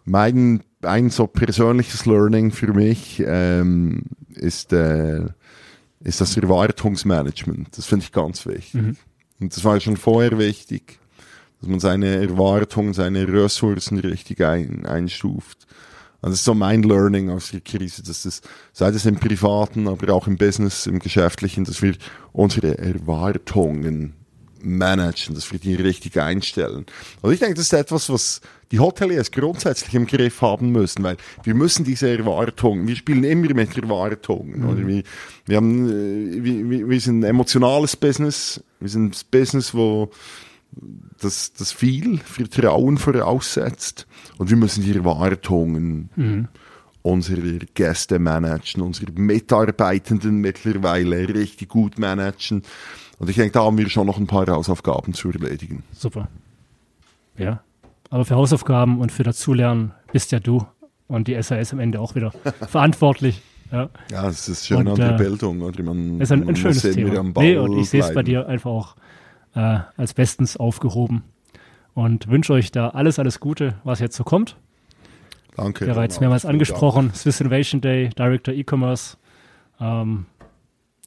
Mein 0.05 0.63
ein 0.83 1.11
so 1.11 1.27
persönliches 1.27 2.07
Learning 2.07 2.53
für 2.53 2.73
mich 2.73 3.23
ähm, 3.27 4.03
ist, 4.35 4.73
äh, 4.73 5.25
ist 6.01 6.21
das 6.21 6.37
Erwartungsmanagement. 6.37 7.77
Das 7.77 7.87
finde 7.87 8.05
ich 8.05 8.13
ganz 8.13 8.47
wichtig. 8.47 8.75
Mhm. 8.75 8.97
Und 9.41 9.57
das 9.57 9.65
war 9.65 9.81
schon 9.81 9.97
vorher 9.97 10.39
wichtig, 10.39 10.99
dass 11.61 11.69
man 11.69 11.81
seine 11.81 12.17
Erwartungen, 12.17 12.93
seine 12.95 13.27
Ressourcen 13.29 13.99
richtig 13.99 14.43
ein, 14.43 14.87
einstuft. 14.87 15.67
Also 16.23 16.33
das 16.33 16.41
ist 16.41 16.45
so 16.45 16.55
mein 16.55 16.83
Learning 16.83 17.31
aus 17.31 17.51
der 17.51 17.61
Krise, 17.61 18.03
dass 18.03 18.23
das, 18.23 18.41
sei 18.73 18.89
es 18.89 19.07
im 19.07 19.17
Privaten, 19.17 19.87
aber 19.87 20.13
auch 20.15 20.27
im 20.27 20.37
Business, 20.37 20.87
im 20.87 20.99
Geschäftlichen, 20.99 21.65
dass 21.65 21.83
wir 21.83 21.95
unsere 22.33 22.79
Erwartungen 22.79 24.15
managen, 24.63 25.35
dass 25.35 25.53
wir 25.53 25.59
die 25.59 25.75
richtig 25.75 26.19
einstellen. 26.19 26.87
Also 27.23 27.33
ich 27.33 27.39
denke, 27.39 27.55
das 27.55 27.67
ist 27.67 27.73
etwas, 27.73 28.09
was 28.11 28.41
die 28.73 28.81
Hoteliers 28.81 29.31
grundsätzlich 29.31 29.95
im 29.95 30.07
Griff 30.07 30.41
haben 30.43 30.73
müssen, 30.73 31.05
weil 31.05 31.17
wir 31.45 31.55
müssen 31.55 31.85
diese 31.85 32.09
Erwartungen, 32.09 32.89
wir 32.89 32.97
spielen 32.97 33.23
immer 33.23 33.55
mit 33.55 33.77
Erwartungen, 33.77 34.65
oder 34.65 34.85
wir, 34.87 35.03
wir 35.45 35.57
haben, 35.57 35.89
äh, 35.89 36.43
wir- 36.43 36.89
wir 36.89 37.01
sind 37.01 37.21
ein 37.21 37.25
emotionales 37.25 37.95
Business, 37.95 38.61
wir 38.81 38.89
sind 38.89 39.15
ein 39.15 39.21
Business, 39.31 39.73
wo 39.73 40.11
das, 41.21 41.53
das 41.55 41.73
viel 41.73 42.19
Vertrauen 42.19 42.99
voraussetzt 42.99 44.07
und 44.39 44.51
wir 44.51 44.57
müssen 44.57 44.85
die 44.85 44.95
Erwartungen 44.95 46.49
unserer 47.07 47.59
Gäste 47.75 48.19
managen, 48.19 48.83
unsere 48.83 49.13
Mitarbeitenden 49.13 50.41
mittlerweile 50.41 51.29
richtig 51.29 51.69
gut 51.69 51.99
managen. 51.99 52.63
Und 53.19 53.31
ich 53.31 53.37
denke, 53.37 53.53
da 53.53 53.65
haben 53.65 53.79
wir 53.79 53.89
schon 53.89 54.07
noch 54.07 54.19
ein 54.19 54.27
paar 54.27 54.47
Hausaufgaben 54.47 55.15
zu 55.15 55.31
erledigen. 55.31 55.85
Super. 55.93 56.29
Ja. 57.39 57.63
Aber 58.11 58.25
für 58.25 58.35
Hausaufgaben 58.35 59.01
und 59.01 59.13
für 59.13 59.23
Dazulernen 59.23 59.93
bist 60.13 60.33
ja 60.33 60.41
du 60.41 60.67
und 61.07 61.29
die 61.29 61.41
SAS 61.43 61.73
am 61.73 61.79
Ende 61.79 62.01
auch 62.01 62.15
wieder 62.15 62.33
verantwortlich. 62.69 63.41
Ja. 63.73 63.89
Ja, 64.11 64.23
das 64.23 64.49
ist 64.49 64.67
schön 64.67 64.79
Und, 64.79 64.89
an 64.89 64.95
der 64.97 65.15
äh, 65.15 65.17
Bildung. 65.17 65.63
Oder 65.63 65.83
man, 65.83 66.21
ist 66.21 66.31
ein, 66.31 66.41
man 66.41 66.51
ein 66.51 66.57
schönes 66.57 66.83
Thema. 66.83 67.19
am 67.19 67.33
Ball 67.33 67.45
Nee, 67.45 67.57
und 67.57 67.79
ich 67.79 67.91
sehe 67.91 68.03
es 68.03 68.13
bei 68.13 68.23
dir 68.23 68.47
einfach 68.47 68.71
auch 68.71 68.97
äh, 69.57 69.81
als 69.97 70.15
bestens 70.15 70.57
aufgehoben 70.57 71.25
und 71.95 72.29
wünsche 72.29 72.53
euch 72.53 72.71
da 72.71 72.91
alles, 72.91 73.19
alles 73.19 73.41
Gute, 73.41 73.75
was 73.83 73.99
jetzt 73.99 74.17
so 74.17 74.23
kommt. 74.23 74.57
Danke. 75.57 75.87
Bereits 75.87 76.21
mehrmals 76.21 76.45
angesprochen, 76.45 77.13
Swiss 77.15 77.41
Innovation 77.41 77.81
Day, 77.81 78.11
Director 78.11 78.55
E-Commerce. 78.55 79.17
Ähm, 79.81 80.27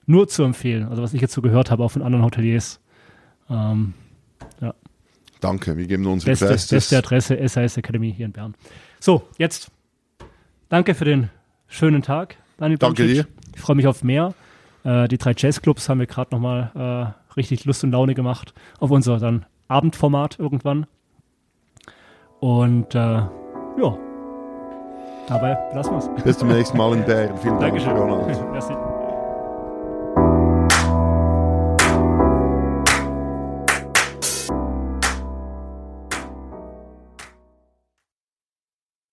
nur 0.07 0.27
zu 0.27 0.43
empfehlen, 0.43 0.87
also 0.87 1.03
was 1.03 1.13
ich 1.13 1.21
jetzt 1.21 1.33
so 1.33 1.41
gehört 1.41 1.69
habe, 1.69 1.83
auch 1.83 1.91
von 1.91 2.01
anderen 2.01 2.25
Hoteliers. 2.25 2.79
Ähm, 3.49 3.93
Dank. 4.59 4.75
Danke, 5.39 5.77
wir 5.77 5.85
geben 5.85 6.05
unser 6.07 6.25
beste, 6.25 6.47
Bestes. 6.47 6.69
beste 6.69 6.97
Adresse, 6.97 7.47
SAS 7.47 7.77
Academy 7.77 8.11
hier 8.11 8.25
in 8.25 8.31
Bern. 8.31 8.55
So, 8.99 9.27
jetzt 9.37 9.71
danke 10.67 10.95
für 10.95 11.05
den 11.05 11.29
schönen 11.67 12.01
Tag, 12.01 12.37
Daniel 12.57 12.77
Danke 12.77 13.03
Bamcic. 13.03 13.25
dir. 13.25 13.33
Ich 13.55 13.61
freue 13.61 13.75
mich 13.75 13.87
auf 13.87 14.03
mehr. 14.03 14.33
Äh, 14.83 15.07
die 15.07 15.17
drei 15.17 15.33
Jazzclubs 15.37 15.87
haben 15.87 15.99
wir 15.99 16.07
gerade 16.07 16.31
nochmal 16.35 17.15
äh, 17.15 17.18
richtig 17.37 17.65
Lust 17.65 17.83
und 17.83 17.91
Laune 17.91 18.13
gemacht 18.13 18.53
auf 18.79 18.91
unser 18.91 19.17
dann 19.19 19.45
Abendformat 19.67 20.39
irgendwann. 20.39 20.87
Und 22.39 22.95
äh, 22.95 22.97
ja, 22.97 23.97
dabei 25.27 25.57
lassen 25.73 25.91
wir 25.91 25.97
es. 25.97 26.23
Bis 26.23 26.37
zum 26.37 26.47
nächsten 26.49 26.77
Mal 26.77 26.93
in 26.93 27.05
Bern. 27.05 27.37
Vielen 27.37 27.59
Dank, 27.59 27.73
Dankeschön. 27.73 27.97
Ronald. 27.97 28.51
Merci. 28.51 28.73